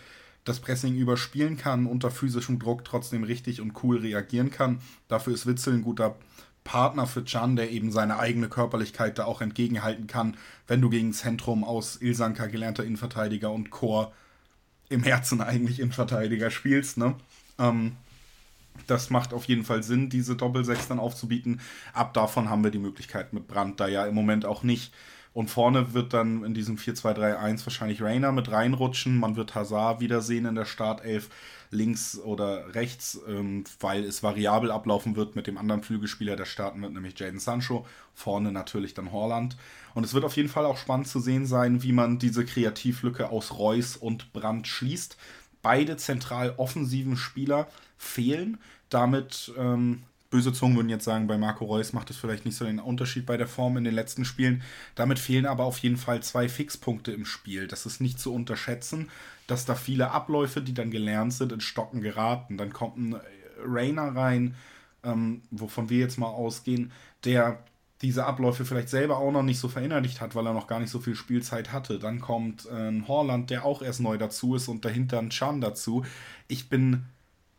das 0.43 0.59
Pressing 0.59 0.95
überspielen 0.95 1.57
kann, 1.57 1.87
unter 1.87 2.11
physischem 2.11 2.59
Druck 2.59 2.85
trotzdem 2.85 3.23
richtig 3.23 3.61
und 3.61 3.83
cool 3.83 3.97
reagieren 3.97 4.51
kann. 4.51 4.79
Dafür 5.07 5.33
ist 5.33 5.47
Witzel 5.47 5.73
ein 5.73 5.81
guter 5.81 6.15
Partner 6.63 7.07
für 7.07 7.23
Can, 7.23 7.55
der 7.55 7.71
eben 7.71 7.91
seine 7.91 8.19
eigene 8.19 8.49
Körperlichkeit 8.49 9.17
da 9.17 9.25
auch 9.25 9.41
entgegenhalten 9.41 10.07
kann, 10.07 10.37
wenn 10.67 10.81
du 10.81 10.89
gegen 10.89 11.13
Zentrum 11.13 11.63
aus 11.63 12.01
Ilsanka 12.01 12.47
gelernter 12.47 12.83
Innenverteidiger 12.83 13.51
und 13.51 13.69
Chor 13.69 14.13
im 14.89 15.03
Herzen 15.03 15.41
eigentlich 15.41 15.79
Innenverteidiger 15.79 16.51
spielst, 16.51 16.97
ne? 16.97 17.15
Ähm, 17.59 17.93
das 18.87 19.09
macht 19.09 19.33
auf 19.33 19.45
jeden 19.45 19.63
Fall 19.63 19.83
Sinn, 19.83 20.09
diese 20.09 20.35
Doppelsechs 20.35 20.87
dann 20.87 20.99
aufzubieten. 20.99 21.61
Ab 21.93 22.13
davon 22.13 22.49
haben 22.49 22.63
wir 22.63 22.71
die 22.71 22.79
Möglichkeit 22.79 23.33
mit 23.33 23.47
Brand 23.47 23.79
da 23.79 23.87
ja 23.87 24.05
im 24.05 24.13
Moment 24.13 24.45
auch 24.45 24.63
nicht. 24.63 24.93
Und 25.35 25.49
vorne 25.49 25.93
wird 25.93 26.13
dann 26.13 26.45
in 26.45 26.53
diesem 26.53 26.77
4-2-3-1 26.77 27.65
wahrscheinlich 27.65 28.01
Rainer 28.01 28.31
mit 28.31 28.49
reinrutschen. 28.49 29.17
Man 29.17 29.35
wird 29.35 29.53
Hazard 29.53 29.99
wiedersehen 29.99 30.45
in 30.45 30.55
der 30.55 30.63
Startelf 30.63 31.29
links 31.71 32.17
oder 32.17 32.73
rechts, 32.73 33.19
ähm, 33.27 33.65
weil 33.81 34.05
es 34.05 34.23
variabel 34.23 34.71
ablaufen 34.71 35.17
wird 35.17 35.35
mit 35.35 35.45
dem 35.45 35.57
anderen 35.57 35.83
Flügelspieler, 35.83 36.37
der 36.37 36.45
starten 36.45 36.81
wird, 36.81 36.93
nämlich 36.93 37.19
Jaden 37.19 37.41
Sancho. 37.41 37.85
Vorne 38.13 38.53
natürlich 38.53 38.93
dann 38.93 39.11
Horland. 39.11 39.57
Und 39.93 40.05
es 40.05 40.13
wird 40.13 40.23
auf 40.23 40.37
jeden 40.37 40.47
Fall 40.47 40.65
auch 40.65 40.77
spannend 40.77 41.09
zu 41.09 41.19
sehen 41.19 41.45
sein, 41.45 41.83
wie 41.83 41.91
man 41.91 42.17
diese 42.17 42.45
Kreativlücke 42.45 43.29
aus 43.29 43.57
Reus 43.57 43.97
und 43.97 44.31
Brandt 44.31 44.67
schließt. 44.67 45.17
Beide 45.61 45.97
zentral 45.97 46.53
offensiven 46.55 47.17
Spieler 47.17 47.67
fehlen. 47.97 48.57
Damit, 48.87 49.51
ähm, 49.57 50.03
böse 50.35 50.51
Zungen 50.51 50.75
würden 50.75 50.89
jetzt 50.89 51.05
sagen, 51.05 51.27
bei 51.27 51.37
Marco 51.37 51.63
Reus 51.63 51.93
macht 51.93 52.09
es 52.09 52.17
vielleicht 52.17 52.43
nicht 52.43 52.57
so 52.57 52.65
den 52.65 52.79
Unterschied 52.79 53.25
bei 53.25 53.37
der 53.37 53.47
Form 53.47 53.77
in 53.77 53.85
den 53.85 53.95
letzten 53.95 54.25
Spielen. 54.25 54.63
Damit 54.93 55.17
fehlen 55.17 55.45
aber 55.45 55.63
auf 55.63 55.77
jeden 55.77 55.95
Fall 55.95 56.21
zwei 56.23 56.49
Fixpunkte 56.49 57.13
im 57.13 57.23
Spiel. 57.23 57.67
Das 57.67 57.85
ist 57.85 58.01
nicht 58.01 58.19
zu 58.19 58.33
unterschätzen, 58.33 59.09
dass 59.47 59.63
da 59.63 59.75
viele 59.75 60.11
Abläufe, 60.11 60.61
die 60.61 60.73
dann 60.73 60.91
gelernt 60.91 61.31
sind, 61.31 61.53
in 61.53 61.61
Stocken 61.61 62.01
geraten. 62.01 62.57
Dann 62.57 62.73
kommt 62.73 62.97
ein 62.97 63.15
Rainer 63.65 64.13
rein, 64.13 64.55
ähm, 65.05 65.41
wovon 65.51 65.89
wir 65.89 65.99
jetzt 65.99 66.17
mal 66.17 66.27
ausgehen, 66.27 66.91
der 67.23 67.63
diese 68.01 68.25
Abläufe 68.25 68.65
vielleicht 68.65 68.89
selber 68.89 69.19
auch 69.19 69.31
noch 69.31 69.41
nicht 69.41 69.59
so 69.59 69.69
verinnerlicht 69.69 70.19
hat, 70.19 70.35
weil 70.35 70.45
er 70.45 70.53
noch 70.53 70.67
gar 70.67 70.81
nicht 70.81 70.89
so 70.89 70.99
viel 70.99 71.15
Spielzeit 71.15 71.71
hatte. 71.71 71.97
Dann 71.97 72.19
kommt 72.19 72.65
äh, 72.65 72.89
ein 72.89 73.07
Horland, 73.07 73.51
der 73.51 73.63
auch 73.63 73.81
erst 73.81 74.01
neu 74.01 74.17
dazu 74.17 74.55
ist 74.55 74.67
und 74.67 74.83
dahinter 74.83 75.17
ein 75.19 75.29
Chan 75.29 75.61
dazu. 75.61 76.03
Ich 76.49 76.67
bin 76.67 77.05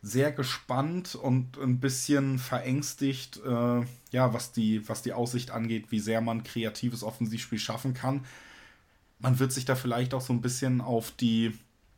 sehr 0.07 0.31
gespannt 0.31 1.15
und 1.15 1.57
ein 1.57 1.79
bisschen 1.79 2.39
verängstigt, 2.39 3.41
äh, 3.45 3.81
ja, 4.11 4.33
was 4.33 4.53
die, 4.53 4.87
was 4.87 5.01
die 5.01 5.11
Aussicht 5.11 5.51
angeht, 5.51 5.91
wie 5.91 5.99
sehr 5.99 6.21
man 6.21 6.43
kreatives 6.43 7.03
Offensivspiel 7.03 7.59
schaffen 7.59 7.93
kann. 7.93 8.25
Man 9.19 9.39
wird 9.39 9.51
sich 9.51 9.65
da 9.65 9.75
vielleicht 9.75 10.13
auch 10.13 10.21
so 10.21 10.31
ein 10.31 10.41
bisschen 10.41 10.79
auf 10.79 11.11
die 11.11 11.51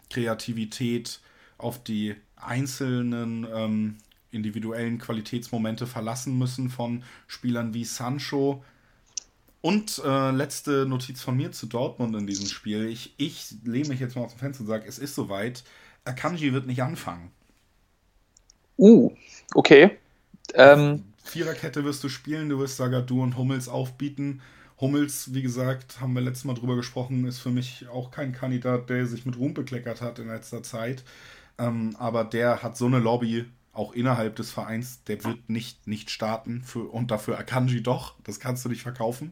Kreativität, 0.10 1.20
auf 1.60 1.84
die 1.84 2.16
einzelnen 2.36 3.46
ähm, 3.54 3.98
individuellen 4.32 4.98
Qualitätsmomente 4.98 5.86
verlassen 5.86 6.38
müssen 6.38 6.70
von 6.70 7.04
Spielern 7.28 7.74
wie 7.76 7.86
Sancho. 7.86 8.64
Und 9.62 10.02
äh, 10.04 10.32
letzte 10.32 10.86
Notiz 10.88 11.22
von 11.22 11.36
mir 11.36 11.52
zu 11.52 11.68
Dortmund 11.68 12.16
in 12.16 12.26
diesem 12.26 12.48
Spiel. 12.48 12.88
Ich, 12.88 13.14
ich 13.18 13.54
lehne 13.66 13.90
mich 13.90 14.00
jetzt 14.00 14.16
mal 14.16 14.24
aus 14.24 14.32
dem 14.32 14.40
Fenster 14.40 14.62
und 14.62 14.68
sage, 14.68 14.88
es 14.88 14.98
ist 14.98 15.14
soweit. 15.14 15.64
Akanji 16.06 16.54
wird 16.54 16.66
nicht 16.66 16.82
anfangen. 16.82 17.32
Uh, 18.80 19.12
okay. 19.54 19.98
Ähm, 20.54 21.04
Viererkette 21.24 21.84
wirst 21.84 22.04
du 22.04 22.10
spielen, 22.10 22.50
du 22.50 22.60
wirst 22.60 22.78
Sagadu 22.78 23.22
und 23.22 23.38
Hummels 23.38 23.68
aufbieten. 23.68 24.42
Hummels, 24.80 25.34
wie 25.34 25.42
gesagt, 25.42 26.00
haben 26.00 26.14
wir 26.14 26.22
letztes 26.22 26.46
Mal 26.46 26.54
drüber 26.54 26.78
gesprochen, 26.78 27.26
ist 27.26 27.40
für 27.40 27.52
mich 27.52 27.88
auch 27.90 28.10
kein 28.10 28.32
Kandidat, 28.32 28.90
der 28.90 29.06
sich 29.06 29.26
mit 29.26 29.38
Ruhm 29.38 29.54
bekleckert 29.54 30.02
hat 30.02 30.18
in 30.20 30.30
letzter 30.30 30.64
Zeit. 30.64 31.04
Ähm, 31.58 31.94
aber 32.00 32.24
der 32.24 32.64
hat 32.64 32.78
so 32.78 32.86
eine 32.86 33.00
Lobby, 33.00 33.46
auch 33.74 33.94
innerhalb 33.94 34.38
des 34.38 34.52
Vereins, 34.52 35.04
der 35.04 35.24
wird 35.26 35.50
nicht, 35.50 35.86
nicht 35.86 36.10
starten 36.10 36.62
für, 36.64 36.86
und 36.90 37.12
dafür 37.12 37.38
Akanji 37.38 37.84
doch. 37.84 38.16
Das 38.24 38.40
kannst 38.40 38.64
du 38.64 38.70
nicht 38.70 38.82
verkaufen. 38.82 39.32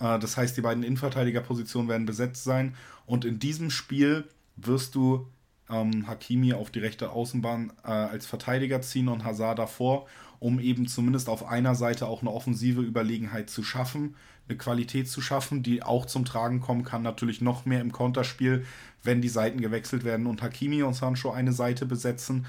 Äh, 0.00 0.18
das 0.18 0.36
heißt, 0.36 0.56
die 0.56 0.60
beiden 0.62 0.82
Innenverteidigerpositionen 0.82 1.88
werden 1.88 2.06
besetzt 2.06 2.42
sein. 2.42 2.74
Und 3.06 3.24
in 3.24 3.38
diesem 3.38 3.70
Spiel 3.70 4.24
wirst 4.56 4.96
du 4.96 5.28
ähm, 5.70 6.06
Hakimi 6.06 6.52
auf 6.52 6.70
die 6.70 6.78
rechte 6.78 7.10
Außenbahn 7.10 7.72
äh, 7.84 7.88
als 7.88 8.26
Verteidiger 8.26 8.82
ziehen 8.82 9.08
und 9.08 9.24
Hazard 9.24 9.58
davor, 9.58 10.06
um 10.38 10.60
eben 10.60 10.86
zumindest 10.86 11.28
auf 11.28 11.46
einer 11.46 11.74
Seite 11.74 12.06
auch 12.06 12.20
eine 12.20 12.30
offensive 12.30 12.82
Überlegenheit 12.82 13.50
zu 13.50 13.62
schaffen, 13.62 14.16
eine 14.48 14.58
Qualität 14.58 15.08
zu 15.08 15.20
schaffen, 15.20 15.62
die 15.62 15.82
auch 15.82 16.06
zum 16.06 16.24
Tragen 16.24 16.60
kommen 16.60 16.84
kann, 16.84 17.02
natürlich 17.02 17.40
noch 17.40 17.64
mehr 17.64 17.80
im 17.80 17.92
Konterspiel, 17.92 18.64
wenn 19.02 19.20
die 19.20 19.28
Seiten 19.28 19.60
gewechselt 19.60 20.04
werden 20.04 20.26
und 20.26 20.42
Hakimi 20.42 20.82
und 20.82 20.94
Sancho 20.94 21.30
eine 21.30 21.52
Seite 21.52 21.86
besetzen. 21.86 22.46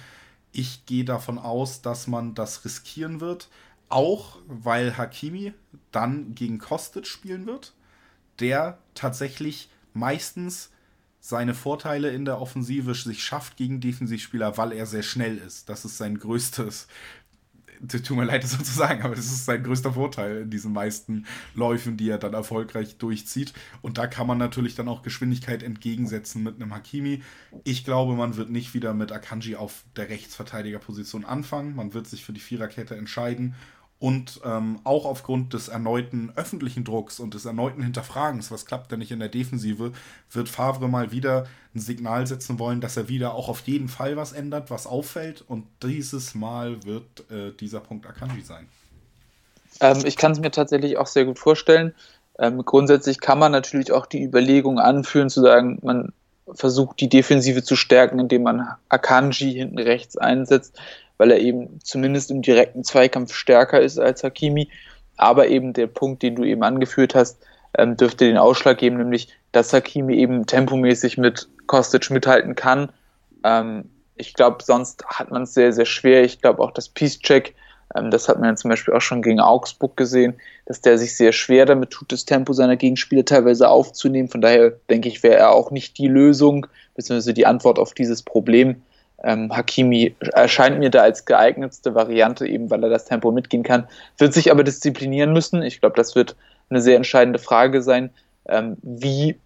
Ich 0.51 0.85
gehe 0.85 1.05
davon 1.05 1.37
aus, 1.37 1.81
dass 1.81 2.07
man 2.07 2.35
das 2.35 2.65
riskieren 2.65 3.19
wird. 3.19 3.49
Auch 3.89 4.39
weil 4.47 4.97
Hakimi 4.97 5.53
dann 5.91 6.35
gegen 6.35 6.59
Kostic 6.59 7.07
spielen 7.07 7.45
wird, 7.45 7.73
der 8.39 8.79
tatsächlich 8.95 9.69
meistens 9.93 10.71
seine 11.19 11.53
Vorteile 11.53 12.09
in 12.11 12.25
der 12.25 12.39
Offensive 12.39 12.93
sich 12.93 13.23
schafft 13.23 13.57
gegen 13.57 13.81
Defensivspieler, 13.81 14.57
weil 14.57 14.71
er 14.71 14.85
sehr 14.85 15.03
schnell 15.03 15.37
ist. 15.37 15.69
Das 15.69 15.83
ist 15.85 15.97
sein 15.97 16.17
größtes, 16.17 16.87
tut 17.87 18.17
mir 18.17 18.25
leid, 18.25 18.43
das 18.43 18.51
so 18.51 18.57
zu 18.57 18.73
sagen, 18.73 19.03
aber 19.03 19.15
das 19.15 19.25
ist 19.25 19.45
sein 19.45 19.63
größter 19.63 19.93
Vorteil 19.93 20.41
in 20.43 20.49
diesen 20.49 20.73
meisten 20.73 21.25
Läufen, 21.53 21.97
die 21.97 22.09
er 22.09 22.17
dann 22.17 22.33
erfolgreich 22.33 22.97
durchzieht. 22.97 23.53
Und 23.81 23.97
da 23.97 24.07
kann 24.07 24.27
man 24.27 24.37
natürlich 24.37 24.75
dann 24.75 24.87
auch 24.87 25.01
Geschwindigkeit 25.01 25.63
entgegensetzen 25.63 26.43
mit 26.43 26.55
einem 26.55 26.73
Hakimi. 26.73 27.23
Ich 27.63 27.85
glaube, 27.85 28.15
man 28.15 28.37
wird 28.37 28.49
nicht 28.49 28.73
wieder 28.73 28.93
mit 28.93 29.11
Akanji 29.11 29.55
auf 29.55 29.83
der 29.95 30.09
Rechtsverteidigerposition 30.09 31.25
anfangen. 31.25 31.75
Man 31.75 31.93
wird 31.93 32.07
sich 32.07 32.23
für 32.23 32.33
die 32.33 32.39
Viererkette 32.39 32.95
entscheiden 32.95 33.55
und 33.99 34.41
ähm, 34.45 34.79
auch 34.83 35.05
aufgrund 35.05 35.53
des 35.53 35.69
erneuten 35.69 36.31
öffentlichen 36.35 36.83
Drucks 36.83 37.19
und 37.19 37.33
des 37.33 37.45
erneuten 37.45 37.81
Hinterfragens, 37.81 38.51
was 38.51 38.67
klappt 38.67 38.91
denn 38.91 38.99
nicht 38.99 39.11
in 39.11 39.19
der 39.19 39.29
Defensive, 39.29 39.91
wird 40.31 40.49
Favre 40.49 40.87
mal 40.87 41.11
wieder 41.11 41.47
ein 41.73 41.79
Signal 41.79 42.27
setzen 42.27 42.59
wollen, 42.59 42.79
dass 42.79 42.95
er 42.95 43.09
wieder 43.09 43.33
auch 43.33 43.49
auf 43.49 43.61
jeden 43.61 43.89
Fall 43.89 44.15
was 44.15 44.33
ändert, 44.33 44.69
was 44.69 44.85
auffällt. 44.85 45.43
Und 45.47 45.65
dieses 45.81 46.35
Mal 46.35 46.83
wird 46.83 47.29
äh, 47.31 47.51
dieser 47.59 47.79
Punkt 47.79 48.05
Akanji 48.05 48.41
sein. 48.41 48.67
Ähm, 49.79 50.03
ich 50.05 50.15
kann 50.15 50.31
es 50.31 50.39
mir 50.39 50.51
tatsächlich 50.51 50.97
auch 50.97 51.07
sehr 51.07 51.25
gut 51.25 51.39
vorstellen. 51.39 51.95
Ähm, 52.37 52.63
grundsätzlich 52.65 53.19
kann 53.19 53.39
man 53.39 53.51
natürlich 53.51 53.91
auch 53.91 54.05
die 54.05 54.23
Überlegung 54.23 54.77
anführen, 54.77 55.31
zu 55.31 55.41
sagen, 55.41 55.79
man 55.81 56.13
versucht 56.53 56.99
die 56.99 57.09
Defensive 57.09 57.63
zu 57.63 57.75
stärken, 57.75 58.19
indem 58.19 58.43
man 58.43 58.67
Akanji 58.89 59.53
hinten 59.53 59.79
rechts 59.79 60.17
einsetzt 60.17 60.79
weil 61.17 61.31
er 61.31 61.39
eben 61.39 61.79
zumindest 61.83 62.31
im 62.31 62.41
direkten 62.41 62.83
Zweikampf 62.83 63.33
stärker 63.33 63.81
ist 63.81 63.99
als 63.99 64.23
Hakimi. 64.23 64.69
Aber 65.17 65.47
eben 65.47 65.73
der 65.73 65.87
Punkt, 65.87 66.21
den 66.21 66.35
du 66.35 66.43
eben 66.43 66.63
angeführt 66.63 67.15
hast, 67.15 67.39
ähm, 67.77 67.97
dürfte 67.97 68.25
den 68.25 68.37
Ausschlag 68.37 68.77
geben, 68.77 68.97
nämlich, 68.97 69.29
dass 69.51 69.73
Hakimi 69.73 70.15
eben 70.15 70.45
tempomäßig 70.45 71.17
mit 71.17 71.47
Kostic 71.65 72.09
mithalten 72.09 72.55
kann. 72.55 72.91
Ähm, 73.43 73.89
ich 74.15 74.33
glaube, 74.33 74.63
sonst 74.63 75.05
hat 75.05 75.31
man 75.31 75.43
es 75.43 75.53
sehr, 75.53 75.73
sehr 75.73 75.85
schwer. 75.85 76.23
Ich 76.23 76.41
glaube 76.41 76.61
auch, 76.61 76.71
dass 76.71 76.89
Peace-Check, 76.89 77.55
ähm, 77.95 78.11
das 78.11 78.27
hat 78.27 78.39
man 78.39 78.49
ja 78.49 78.55
zum 78.55 78.69
Beispiel 78.69 78.93
auch 78.93 79.01
schon 79.01 79.21
gegen 79.21 79.39
Augsburg 79.39 79.95
gesehen, 79.95 80.35
dass 80.65 80.81
der 80.81 80.97
sich 80.97 81.15
sehr 81.15 81.31
schwer 81.31 81.65
damit 81.65 81.91
tut, 81.91 82.11
das 82.11 82.25
Tempo 82.25 82.53
seiner 82.53 82.75
Gegenspieler 82.75 83.25
teilweise 83.25 83.69
aufzunehmen. 83.69 84.29
Von 84.29 84.41
daher 84.41 84.71
denke 84.89 85.07
ich, 85.07 85.23
wäre 85.23 85.37
er 85.37 85.51
auch 85.51 85.71
nicht 85.71 85.97
die 85.97 86.07
Lösung, 86.07 86.67
beziehungsweise 86.95 87.33
die 87.33 87.45
Antwort 87.45 87.79
auf 87.79 87.93
dieses 87.93 88.23
Problem. 88.23 88.81
Ähm, 89.23 89.55
Hakimi 89.55 90.15
erscheint 90.33 90.79
mir 90.79 90.89
da 90.89 91.01
als 91.01 91.25
geeignetste 91.25 91.95
Variante, 91.95 92.45
eben 92.47 92.69
weil 92.69 92.83
er 92.83 92.89
das 92.89 93.05
Tempo 93.05 93.31
mitgehen 93.31 93.63
kann, 93.63 93.87
wird 94.17 94.33
sich 94.33 94.51
aber 94.51 94.63
disziplinieren 94.63 95.33
müssen. 95.33 95.63
Ich 95.63 95.79
glaube, 95.79 95.95
das 95.95 96.15
wird 96.15 96.35
eine 96.69 96.81
sehr 96.81 96.97
entscheidende 96.97 97.39
Frage 97.39 97.81
sein, 97.81 98.11
ähm, 98.47 98.77
wie 98.81 99.37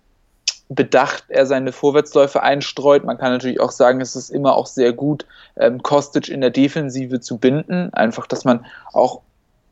bedacht 0.69 1.25
er 1.27 1.45
seine 1.45 1.73
Vorwärtsläufe 1.73 2.41
einstreut. 2.43 3.03
Man 3.03 3.17
kann 3.17 3.31
natürlich 3.31 3.59
auch 3.59 3.71
sagen, 3.71 3.99
es 3.99 4.15
ist 4.15 4.29
immer 4.29 4.55
auch 4.55 4.67
sehr 4.67 4.93
gut, 4.93 5.25
ähm, 5.57 5.83
Kostic 5.83 6.29
in 6.29 6.41
der 6.41 6.49
Defensive 6.49 7.19
zu 7.19 7.37
binden. 7.37 7.93
Einfach, 7.93 8.25
dass 8.25 8.45
man 8.45 8.65
auch 8.93 9.21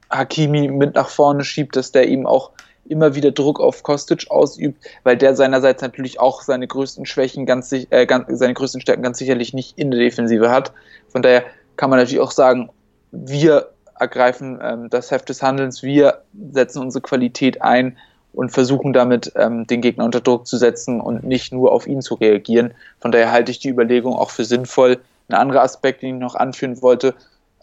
Hakimi 0.10 0.68
mit 0.68 0.96
nach 0.96 1.10
vorne 1.10 1.44
schiebt, 1.44 1.76
dass 1.76 1.92
der 1.92 2.08
ihm 2.10 2.26
auch 2.26 2.52
immer 2.90 3.16
wieder 3.16 3.32
Druck 3.32 3.60
auf 3.60 3.84
Kostic 3.84 4.30
ausübt, 4.30 4.84
weil 5.04 5.18
der 5.18 5.36
seinerseits 5.36 5.82
natürlich 5.82 6.20
auch 6.20 6.42
seine 6.42 6.68
größten 6.68 7.06
Schwächen 7.06 7.46
ganz, 7.46 7.72
äh, 7.72 8.06
ganz 8.06 8.26
seine 8.40 8.54
größten 8.54 8.82
Stärken 8.82 9.04
ganz 9.04 9.18
sicherlich 9.18 9.54
nicht 9.54 9.78
in 9.78 9.92
der 9.92 10.00
Defensive 10.00 10.50
hat. 10.50 10.74
Von 11.10 11.22
daher 11.22 11.44
kann 11.76 11.90
man 11.90 12.00
natürlich 12.00 12.22
auch 12.22 12.32
sagen, 12.32 12.70
wir 13.12 13.70
ergreifen 14.00 14.60
ähm, 14.62 14.90
das 14.90 15.12
Heft 15.12 15.30
des 15.30 15.42
Handelns, 15.42 15.84
wir 15.84 16.22
setzen 16.52 16.82
unsere 16.82 17.02
Qualität 17.02 17.62
ein 17.62 17.98
und 18.34 18.50
versuchen 18.50 18.94
damit 18.94 19.32
ähm, 19.36 19.68
den 19.68 19.82
Gegner 19.82 20.06
unter 20.06 20.22
Druck 20.22 20.48
zu 20.48 20.58
setzen 20.58 21.02
und 21.02 21.24
nicht 21.24 21.52
nur 21.52 21.72
auf 21.72 21.88
ihn 21.88 22.02
zu 22.02 22.16
reagieren. 22.16 22.74
Von 23.00 23.12
daher 23.12 23.32
halte 23.32 23.52
ich 23.52 23.60
die 23.60 23.70
Überlegung 23.70 24.14
auch 24.14 24.30
für 24.30 24.46
sinnvoll. 24.46 25.00
Ein 25.28 25.36
anderer 25.36 25.62
Aspekt, 25.62 26.02
den 26.02 26.16
ich 26.16 26.22
noch 26.22 26.36
anführen 26.36 26.82
wollte, 26.82 27.16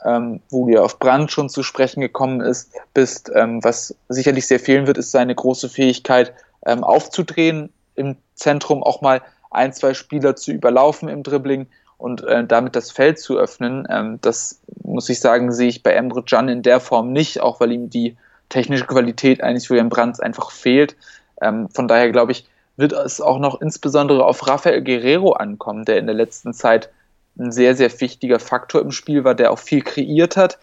ähm, 0.05 0.41
wo 0.51 0.67
du 0.67 0.83
auf 0.83 0.99
Brand 0.99 1.31
schon 1.31 1.49
zu 1.49 1.63
sprechen 1.63 2.01
gekommen 2.01 2.41
ist, 2.41 2.73
bist, 2.95 3.31
ähm, 3.35 3.63
was 3.65 3.95
sicherlich 4.09 4.47
sehr 4.47 4.61
fehlen 4.61 4.87
wird, 4.87 4.99
ist 4.99 5.11
seine 5.11 5.35
große 5.35 5.69
Fähigkeit 5.69 6.33
ähm, 6.65 6.85
aufzudrehen 6.85 7.71
im 7.95 8.17
Zentrum, 8.35 8.83
auch 8.83 9.01
mal 9.01 9.23
ein, 9.51 9.73
zwei 9.73 9.95
Spieler 9.95 10.37
zu 10.37 10.53
überlaufen 10.53 11.09
im 11.09 11.23
Dribbling 11.23 11.67
und 11.99 12.23
äh, 12.25 12.45
damit 12.45 12.77
das 12.77 12.91
Feld 12.91 13.19
zu 13.19 13.39
öffnen. 13.39 13.87
Ähm, 13.91 14.19
das 14.21 14.61
muss 14.83 15.09
ich 15.09 15.21
sagen, 15.21 15.53
sehe 15.53 15.69
ich 15.69 15.83
bei 15.83 15.93
Emre 15.93 16.23
Can 16.23 16.49
in 16.49 16.63
der 16.63 16.81
Form 16.81 17.13
nicht, 17.13 17.41
auch 17.41 17.61
weil 17.61 17.73
ihm 17.73 17.89
die 17.89 18.17
technische 18.49 18.87
Qualität 18.87 19.43
eines 19.43 19.69
Julian 19.69 19.89
Brands 19.89 20.21
einfach 20.21 20.51
fehlt. 20.51 20.97
Ähm, 21.41 21.69
von 21.71 21.89
daher 21.89 22.11
glaube 22.13 22.33
ich, 22.33 22.47
wird 22.77 22.93
es 22.93 23.21
auch 23.21 23.39
noch 23.39 23.61
insbesondere 23.61 24.25
auf 24.25 24.47
Rafael 24.47 24.83
Guerrero 24.83 25.33
ankommen, 25.33 25.85
der 25.85 25.99
in 25.99 26.07
der 26.07 26.15
letzten 26.15 26.53
Zeit 26.53 26.91
ein 27.39 27.53
sehr, 27.53 27.75
sehr 27.75 28.01
wichtiger 28.01 28.39
Faktor 28.39 28.81
im 28.81 28.93
Spiel 28.93 29.25
war, 29.25 29.35
der 29.35 29.53
auch 29.53 29.59
viel 29.59 29.83
kreiert 29.83 30.37
hat 30.37 30.59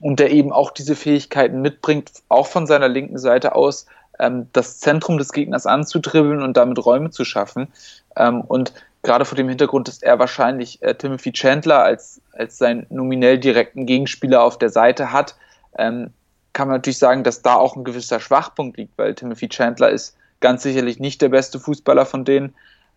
und 0.00 0.20
der 0.20 0.30
eben 0.30 0.52
auch 0.52 0.70
diese 0.70 0.96
Fähigkeiten 0.96 1.60
mitbringt, 1.60 2.10
auch 2.28 2.46
von 2.46 2.66
seiner 2.66 2.88
linken 2.88 3.18
Seite 3.18 3.54
aus, 3.54 3.86
ähm, 4.18 4.48
das 4.52 4.80
Zentrum 4.80 5.18
des 5.18 5.32
Gegners 5.32 5.66
anzudribbeln 5.66 6.42
und 6.42 6.56
damit 6.56 6.84
Räume 6.84 7.10
zu 7.10 7.24
schaffen. 7.24 7.68
Ähm, 8.16 8.40
und 8.42 8.72
gerade 9.02 9.24
vor 9.24 9.36
dem 9.36 9.48
Hintergrund, 9.48 9.88
dass 9.88 10.02
er 10.02 10.18
wahrscheinlich 10.18 10.82
äh, 10.82 10.94
Timothy 10.94 11.32
Chandler 11.32 11.82
als, 11.82 12.20
als 12.32 12.58
seinen 12.58 12.86
nominell 12.90 13.38
direkten 13.38 13.86
Gegenspieler 13.86 14.42
auf 14.42 14.58
der 14.58 14.70
Seite 14.70 15.12
hat, 15.12 15.36
ähm, 15.78 16.10
kann 16.52 16.68
man 16.68 16.76
natürlich 16.76 16.98
sagen, 16.98 17.24
dass 17.24 17.42
da 17.42 17.56
auch 17.56 17.76
ein 17.76 17.84
gewisser 17.84 18.20
Schwachpunkt 18.20 18.78
liegt, 18.78 18.96
weil 18.96 19.14
Timothy 19.14 19.48
Chandler 19.48 19.90
ist 19.90 20.16
ganz 20.40 20.62
sicherlich 20.62 21.00
nicht 21.00 21.20
der 21.20 21.28
beste 21.28 21.58
Fußballer 21.58 22.06
von 22.06 22.24
denen, 22.24 22.54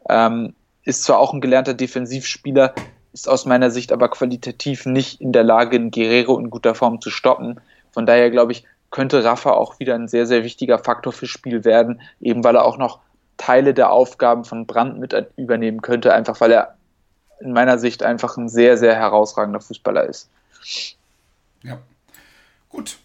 ähm, 0.10 0.54
ist 0.84 1.04
zwar 1.04 1.20
auch 1.20 1.34
ein 1.34 1.42
gelernter 1.42 1.74
Defensivspieler, 1.74 2.74
ist 3.18 3.28
aus 3.28 3.46
meiner 3.46 3.72
Sicht 3.72 3.92
aber 3.92 4.10
qualitativ 4.10 4.86
nicht 4.86 5.20
in 5.22 5.32
der 5.32 5.44
Lage, 5.44 5.76
einen 5.76 5.90
Guerrero 5.90 6.38
in 6.38 6.52
guter 6.52 6.76
Form 6.76 7.02
zu 7.02 7.10
stoppen. 7.10 7.60
Von 7.92 8.06
daher 8.06 8.30
glaube 8.30 8.52
ich, 8.52 8.64
könnte 8.92 9.24
Rafa 9.24 9.52
auch 9.52 9.80
wieder 9.80 9.96
ein 9.96 10.08
sehr, 10.08 10.28
sehr 10.28 10.44
wichtiger 10.44 10.78
Faktor 10.78 11.12
fürs 11.12 11.32
Spiel 11.32 11.66
werden, 11.66 12.00
eben 12.22 12.44
weil 12.44 12.56
er 12.56 12.64
auch 12.64 12.78
noch 12.78 13.00
Teile 13.38 13.74
der 13.74 13.92
Aufgaben 13.92 14.46
von 14.46 14.68
Brandt 14.68 15.00
mit 15.00 15.16
übernehmen 15.36 15.82
könnte, 15.82 16.14
einfach 16.14 16.40
weil 16.42 16.52
er 16.52 16.76
in 17.40 17.54
meiner 17.54 17.80
Sicht 17.80 18.04
einfach 18.04 18.38
ein 18.38 18.50
sehr, 18.50 18.78
sehr 18.78 18.96
herausragender 18.96 19.62
Fußballer 19.62 20.06
ist. 20.06 20.30
Ja. 21.64 21.80
Gut. 22.70 22.98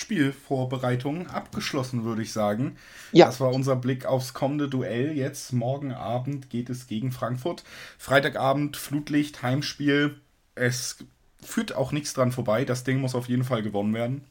Spielvorbereitung 0.00 1.26
abgeschlossen, 1.26 2.04
würde 2.04 2.22
ich 2.22 2.32
sagen. 2.32 2.76
Ja. 3.12 3.26
Das 3.26 3.38
war 3.38 3.52
unser 3.52 3.76
Blick 3.76 4.06
aufs 4.06 4.32
kommende 4.32 4.68
Duell. 4.68 5.12
Jetzt, 5.12 5.52
morgen 5.52 5.92
Abend, 5.92 6.48
geht 6.48 6.70
es 6.70 6.86
gegen 6.86 7.12
Frankfurt. 7.12 7.64
Freitagabend, 7.98 8.78
Flutlicht, 8.78 9.42
Heimspiel. 9.42 10.18
Es 10.54 11.04
führt 11.42 11.74
auch 11.74 11.92
nichts 11.92 12.14
dran 12.14 12.32
vorbei. 12.32 12.64
Das 12.64 12.82
Ding 12.82 13.00
muss 13.00 13.14
auf 13.14 13.28
jeden 13.28 13.44
Fall 13.44 13.62
gewonnen 13.62 13.92
werden. 13.92 14.24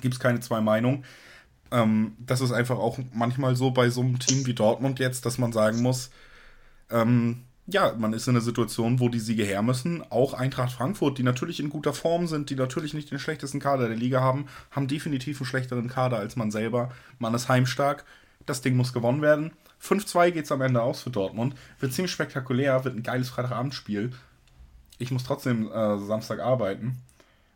Gibt 0.00 0.14
es 0.14 0.20
keine 0.20 0.40
zwei 0.40 0.62
Meinungen. 0.62 1.04
Ähm, 1.70 2.16
das 2.18 2.40
ist 2.40 2.52
einfach 2.52 2.78
auch 2.78 2.98
manchmal 3.12 3.56
so 3.56 3.72
bei 3.72 3.90
so 3.90 4.00
einem 4.00 4.18
Team 4.18 4.46
wie 4.46 4.54
Dortmund 4.54 4.98
jetzt, 4.98 5.26
dass 5.26 5.36
man 5.36 5.52
sagen 5.52 5.82
muss, 5.82 6.10
ähm, 6.90 7.44
ja, 7.66 7.94
man 7.96 8.12
ist 8.12 8.26
in 8.26 8.34
einer 8.34 8.40
Situation, 8.40 8.98
wo 8.98 9.08
die 9.08 9.20
Siege 9.20 9.44
her 9.44 9.62
müssen. 9.62 10.02
Auch 10.10 10.34
Eintracht 10.34 10.72
Frankfurt, 10.72 11.18
die 11.18 11.22
natürlich 11.22 11.60
in 11.60 11.70
guter 11.70 11.92
Form 11.92 12.26
sind, 12.26 12.50
die 12.50 12.56
natürlich 12.56 12.92
nicht 12.92 13.10
den 13.10 13.18
schlechtesten 13.18 13.60
Kader 13.60 13.88
der 13.88 13.96
Liga 13.96 14.20
haben, 14.20 14.46
haben 14.70 14.88
definitiv 14.88 15.40
einen 15.40 15.46
schlechteren 15.46 15.88
Kader 15.88 16.18
als 16.18 16.34
man 16.36 16.50
selber. 16.50 16.90
Man 17.18 17.34
ist 17.34 17.48
heimstark. 17.48 18.04
Das 18.46 18.60
Ding 18.62 18.76
muss 18.76 18.92
gewonnen 18.92 19.22
werden. 19.22 19.52
5-2 19.80 20.32
geht 20.32 20.44
es 20.46 20.52
am 20.52 20.60
Ende 20.60 20.82
aus 20.82 21.02
für 21.02 21.10
Dortmund. 21.10 21.54
Wird 21.78 21.92
ziemlich 21.92 22.10
spektakulär, 22.10 22.84
wird 22.84 22.96
ein 22.96 23.04
geiles 23.04 23.30
Freitagabendspiel. 23.30 24.12
Ich 24.98 25.12
muss 25.12 25.24
trotzdem 25.24 25.70
äh, 25.70 25.98
Samstag 25.98 26.40
arbeiten. 26.40 26.98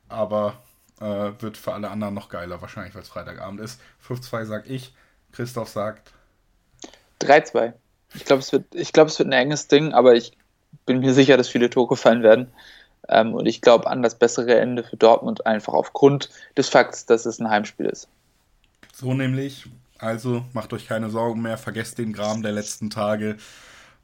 Aber 0.08 0.62
äh, 1.00 1.32
wird 1.40 1.56
für 1.56 1.72
alle 1.72 1.90
anderen 1.90 2.14
noch 2.14 2.28
geiler, 2.28 2.62
wahrscheinlich, 2.62 2.94
weil 2.94 3.02
es 3.02 3.08
Freitagabend 3.08 3.60
ist. 3.60 3.80
5-2 4.06 4.44
sag 4.44 4.70
ich. 4.70 4.94
Christoph 5.32 5.68
sagt 5.68 6.12
3-2. 7.20 7.74
Ich 8.14 8.24
glaube, 8.24 8.40
es, 8.40 8.52
wird, 8.52 8.64
glaub, 8.92 9.08
es 9.08 9.18
wird 9.18 9.28
ein 9.28 9.32
enges 9.32 9.68
Ding, 9.68 9.92
aber 9.92 10.14
ich 10.14 10.32
bin 10.86 11.00
mir 11.00 11.12
sicher, 11.12 11.36
dass 11.36 11.48
viele 11.48 11.70
Tore 11.70 11.96
fallen 11.96 12.22
werden. 12.22 12.48
Ähm, 13.08 13.34
und 13.34 13.46
ich 13.46 13.60
glaube 13.60 13.86
an 13.88 14.02
das 14.02 14.18
bessere 14.18 14.58
Ende 14.58 14.82
für 14.82 14.96
Dortmund 14.96 15.46
einfach 15.46 15.74
aufgrund 15.74 16.30
des 16.56 16.68
Fakts, 16.68 17.06
dass 17.06 17.26
es 17.26 17.38
ein 17.38 17.50
Heimspiel 17.50 17.86
ist. 17.86 18.08
So 18.92 19.14
nämlich. 19.14 19.66
Also 19.98 20.44
macht 20.52 20.74
euch 20.74 20.86
keine 20.86 21.08
Sorgen 21.08 21.40
mehr, 21.40 21.56
vergesst 21.56 21.96
den 21.96 22.12
Graben 22.12 22.42
der 22.42 22.52
letzten 22.52 22.90
Tage. 22.90 23.38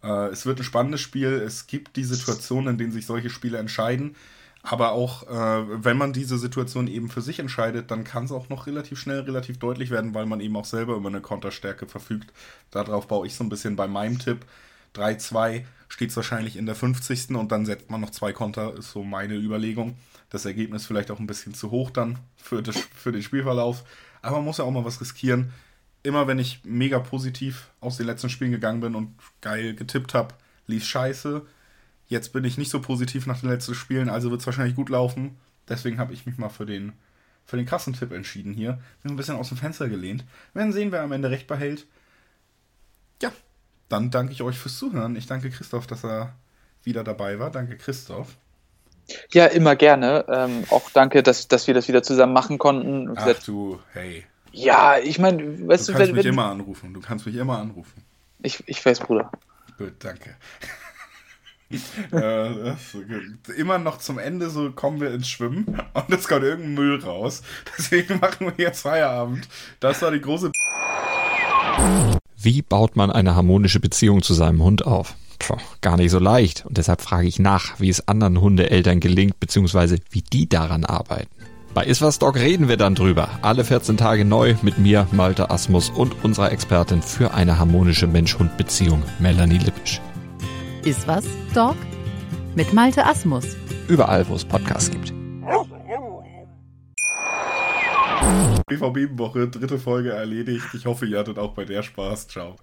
Äh, 0.02 0.28
es 0.28 0.46
wird 0.46 0.58
ein 0.58 0.64
spannendes 0.64 1.00
Spiel. 1.00 1.34
Es 1.34 1.66
gibt 1.66 1.96
die 1.96 2.04
Situationen, 2.04 2.72
in 2.72 2.78
denen 2.78 2.92
sich 2.92 3.04
solche 3.04 3.28
Spiele 3.28 3.58
entscheiden. 3.58 4.16
Aber 4.62 4.92
auch, 4.92 5.24
äh, 5.28 5.84
wenn 5.84 5.96
man 5.96 6.12
diese 6.12 6.38
Situation 6.38 6.86
eben 6.86 7.08
für 7.08 7.20
sich 7.20 7.40
entscheidet, 7.40 7.90
dann 7.90 8.04
kann 8.04 8.24
es 8.24 8.32
auch 8.32 8.48
noch 8.48 8.68
relativ 8.68 8.98
schnell, 8.98 9.20
relativ 9.20 9.58
deutlich 9.58 9.90
werden, 9.90 10.14
weil 10.14 10.26
man 10.26 10.40
eben 10.40 10.56
auch 10.56 10.64
selber 10.64 10.94
über 10.94 11.08
eine 11.08 11.20
Konterstärke 11.20 11.86
verfügt. 11.86 12.32
Darauf 12.70 13.08
baue 13.08 13.26
ich 13.26 13.34
so 13.34 13.42
ein 13.42 13.48
bisschen 13.48 13.74
bei 13.74 13.88
meinem 13.88 14.20
Tipp. 14.20 14.46
3-2 14.94 15.64
steht 15.88 16.10
es 16.10 16.16
wahrscheinlich 16.16 16.56
in 16.56 16.66
der 16.66 16.76
50. 16.76 17.30
und 17.30 17.50
dann 17.50 17.66
setzt 17.66 17.90
man 17.90 18.00
noch 18.00 18.10
zwei 18.10 18.32
Konter, 18.32 18.76
ist 18.76 18.92
so 18.92 19.02
meine 19.02 19.34
Überlegung. 19.34 19.96
Das 20.30 20.44
Ergebnis 20.44 20.86
vielleicht 20.86 21.10
auch 21.10 21.18
ein 21.18 21.26
bisschen 21.26 21.54
zu 21.54 21.70
hoch 21.70 21.90
dann 21.90 22.18
für, 22.36 22.62
das, 22.62 22.76
für 22.78 23.10
den 23.10 23.22
Spielverlauf. 23.22 23.84
Aber 24.22 24.36
man 24.36 24.44
muss 24.44 24.58
ja 24.58 24.64
auch 24.64 24.70
mal 24.70 24.84
was 24.84 25.00
riskieren. 25.00 25.52
Immer 26.04 26.28
wenn 26.28 26.38
ich 26.38 26.60
mega 26.64 27.00
positiv 27.00 27.68
aus 27.80 27.96
den 27.96 28.06
letzten 28.06 28.30
Spielen 28.30 28.52
gegangen 28.52 28.80
bin 28.80 28.94
und 28.94 29.14
geil 29.40 29.74
getippt 29.74 30.14
habe, 30.14 30.34
lief 30.66 30.84
scheiße 30.84 31.42
Jetzt 32.12 32.34
bin 32.34 32.44
ich 32.44 32.58
nicht 32.58 32.68
so 32.68 32.82
positiv 32.82 33.26
nach 33.26 33.40
den 33.40 33.48
letzten 33.48 33.74
Spielen, 33.74 34.10
also 34.10 34.30
wird 34.30 34.42
es 34.42 34.46
wahrscheinlich 34.46 34.76
gut 34.76 34.90
laufen. 34.90 35.38
Deswegen 35.66 35.98
habe 35.98 36.12
ich 36.12 36.26
mich 36.26 36.36
mal 36.36 36.50
für 36.50 36.66
den, 36.66 36.92
für 37.46 37.56
den 37.56 37.64
krassen 37.64 37.94
Tipp 37.94 38.12
entschieden 38.12 38.52
hier. 38.52 38.78
Bin 39.02 39.12
ein 39.12 39.16
bisschen 39.16 39.36
aus 39.36 39.48
dem 39.48 39.56
Fenster 39.56 39.88
gelehnt. 39.88 40.22
Wir 40.52 40.60
werden 40.60 40.74
sehen, 40.74 40.92
wer 40.92 41.00
am 41.00 41.12
Ende 41.12 41.30
recht 41.30 41.46
behält. 41.46 41.86
Ja, 43.22 43.32
dann 43.88 44.10
danke 44.10 44.34
ich 44.34 44.42
euch 44.42 44.58
fürs 44.58 44.76
Zuhören. 44.76 45.16
Ich 45.16 45.26
danke 45.26 45.48
Christoph, 45.48 45.86
dass 45.86 46.04
er 46.04 46.34
wieder 46.82 47.02
dabei 47.02 47.38
war. 47.38 47.50
Danke, 47.50 47.78
Christoph. 47.78 48.36
Ja, 49.30 49.46
immer 49.46 49.74
gerne. 49.74 50.26
Ähm, 50.28 50.64
auch 50.68 50.90
danke, 50.90 51.22
dass, 51.22 51.48
dass 51.48 51.66
wir 51.66 51.72
das 51.72 51.88
wieder 51.88 52.02
zusammen 52.02 52.34
machen 52.34 52.58
konnten. 52.58 53.10
Ach 53.16 53.42
du, 53.42 53.80
hey. 53.94 54.26
Ja, 54.50 54.98
ich 54.98 55.18
meine, 55.18 55.66
weißt 55.66 55.88
du, 55.88 55.92
du 55.92 55.98
kannst 55.98 56.08
wenn, 56.10 56.16
mich 56.16 56.24
wenn, 56.26 56.34
immer 56.34 56.50
anrufen. 56.50 56.92
Du 56.92 57.00
kannst 57.00 57.24
mich 57.24 57.36
immer 57.36 57.56
anrufen. 57.56 58.04
Ich, 58.42 58.62
ich 58.66 58.84
weiß, 58.84 59.00
Bruder. 59.00 59.32
Gut, 59.78 59.94
danke 60.00 60.36
immer 63.56 63.78
noch 63.78 63.98
zum 63.98 64.18
Ende 64.18 64.50
so 64.50 64.70
kommen 64.70 65.00
wir 65.00 65.12
ins 65.12 65.28
Schwimmen 65.28 65.64
und 65.94 66.10
es 66.10 66.28
kommt 66.28 66.44
irgendein 66.44 66.74
Müll 66.74 67.00
raus. 67.02 67.42
Deswegen 67.78 68.20
machen 68.20 68.52
wir 68.54 68.64
jetzt 68.64 68.82
Feierabend. 68.82 69.48
Das 69.80 70.02
war 70.02 70.10
die 70.10 70.20
große. 70.20 70.50
Wie 72.36 72.62
baut 72.62 72.96
man 72.96 73.10
eine 73.10 73.34
harmonische 73.34 73.80
Beziehung 73.80 74.22
zu 74.22 74.34
seinem 74.34 74.62
Hund 74.62 74.86
auf? 74.86 75.14
Puh, 75.38 75.56
gar 75.80 75.96
nicht 75.96 76.10
so 76.10 76.18
leicht. 76.18 76.66
Und 76.66 76.78
deshalb 76.78 77.02
frage 77.02 77.26
ich 77.26 77.38
nach, 77.38 77.80
wie 77.80 77.88
es 77.88 78.06
anderen 78.06 78.40
Hundeeltern 78.40 79.00
gelingt, 79.00 79.40
beziehungsweise 79.40 79.98
wie 80.10 80.22
die 80.22 80.48
daran 80.48 80.84
arbeiten. 80.84 81.30
Bei 81.74 81.84
Iswas 81.84 82.18
Dog 82.18 82.36
reden 82.36 82.68
wir 82.68 82.76
dann 82.76 82.94
drüber. 82.94 83.30
Alle 83.40 83.64
14 83.64 83.96
Tage 83.96 84.24
neu 84.26 84.56
mit 84.62 84.76
mir, 84.78 85.06
Malte 85.10 85.50
Asmus 85.50 85.88
und 85.88 86.22
unserer 86.22 86.52
Expertin 86.52 87.00
für 87.00 87.32
eine 87.32 87.58
harmonische 87.58 88.06
Mensch-Hund-Beziehung, 88.06 89.02
Melanie 89.18 89.58
Lippisch. 89.58 90.00
Ist 90.84 91.06
was, 91.06 91.24
Dog? 91.54 91.76
Mit 92.56 92.72
Malte 92.72 93.06
Asmus. 93.06 93.44
Überall, 93.88 94.28
wo 94.28 94.34
es 94.34 94.44
Podcasts 94.44 94.90
gibt. 94.90 95.12
BVB-Woche, 98.66 99.48
dritte 99.48 99.78
Folge 99.78 100.12
erledigt. 100.12 100.66
Ich 100.74 100.86
hoffe, 100.86 101.06
ihr 101.06 101.18
hattet 101.18 101.38
auch 101.38 101.52
bei 101.52 101.64
der 101.64 101.82
Spaß. 101.82 102.26
Ciao. 102.28 102.56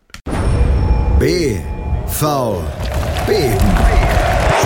B, 1.19 1.59
V, 2.07 2.61
B. 3.25 3.33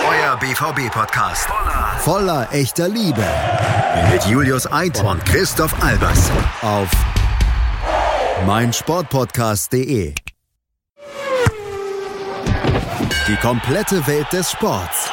Euer 0.10 0.38
BVB-Podcast. 0.40 1.48
Voller, 1.48 2.00
voller 2.00 2.54
echter 2.54 2.88
Liebe. 2.90 3.24
Mit 4.12 4.26
Julius 4.26 4.72
Eid 4.72 5.04
und 5.04 5.24
Christoph 5.26 5.76
Albers. 5.84 6.32
Auf 6.62 6.90
meinsportpodcast.de. 8.46 10.16
Die 13.26 13.38
komplette 13.38 14.06
Welt 14.06 14.28
des 14.34 14.52
Sports. 14.52 15.10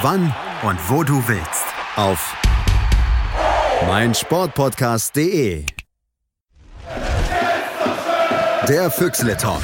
Wann 0.00 0.34
und 0.62 0.78
wo 0.88 1.04
du 1.04 1.22
willst. 1.28 1.66
Auf 1.94 2.34
mein 3.86 4.14
Sportpodcast.de. 4.14 5.66
Der 8.66 8.90
Füchsle 8.90 9.36
Talk. 9.36 9.60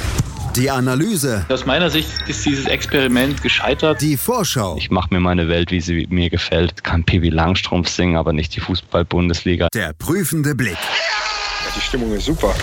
Die 0.55 0.69
Analyse. 0.69 1.43
Aus 1.49 1.65
meiner 1.65 1.89
Sicht 1.89 2.11
ist 2.27 2.45
dieses 2.45 2.67
Experiment 2.67 3.41
gescheitert. 3.41 3.99
Die 3.99 4.15
Vorschau. 4.15 4.77
Ich 4.77 4.91
mache 4.91 5.11
mir 5.11 5.19
meine 5.19 5.47
Welt, 5.47 5.71
wie 5.71 5.81
sie 5.81 6.05
mir 6.11 6.29
gefällt. 6.29 6.83
Kann 6.83 7.03
Pippi 7.03 7.29
Langstrumpf 7.29 7.89
singen, 7.89 8.15
aber 8.15 8.31
nicht 8.31 8.55
die 8.55 8.59
Fußball-Bundesliga. 8.59 9.69
Der 9.73 9.93
prüfende 9.93 10.53
Blick. 10.53 10.77
Ja, 10.77 11.71
die 11.75 11.81
Stimmung 11.81 12.13
ist 12.13 12.25
super. 12.25 12.53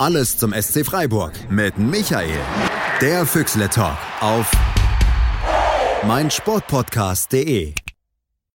Alles 0.00 0.36
zum 0.36 0.52
SC 0.52 0.84
Freiburg 0.84 1.32
mit 1.48 1.78
Michael. 1.78 2.40
Der 3.02 3.26
Füchsle 3.26 3.68
Talk 3.68 3.98
auf 4.20 4.50
mein 6.06 6.30
Sportpodcast.de. 6.30 7.74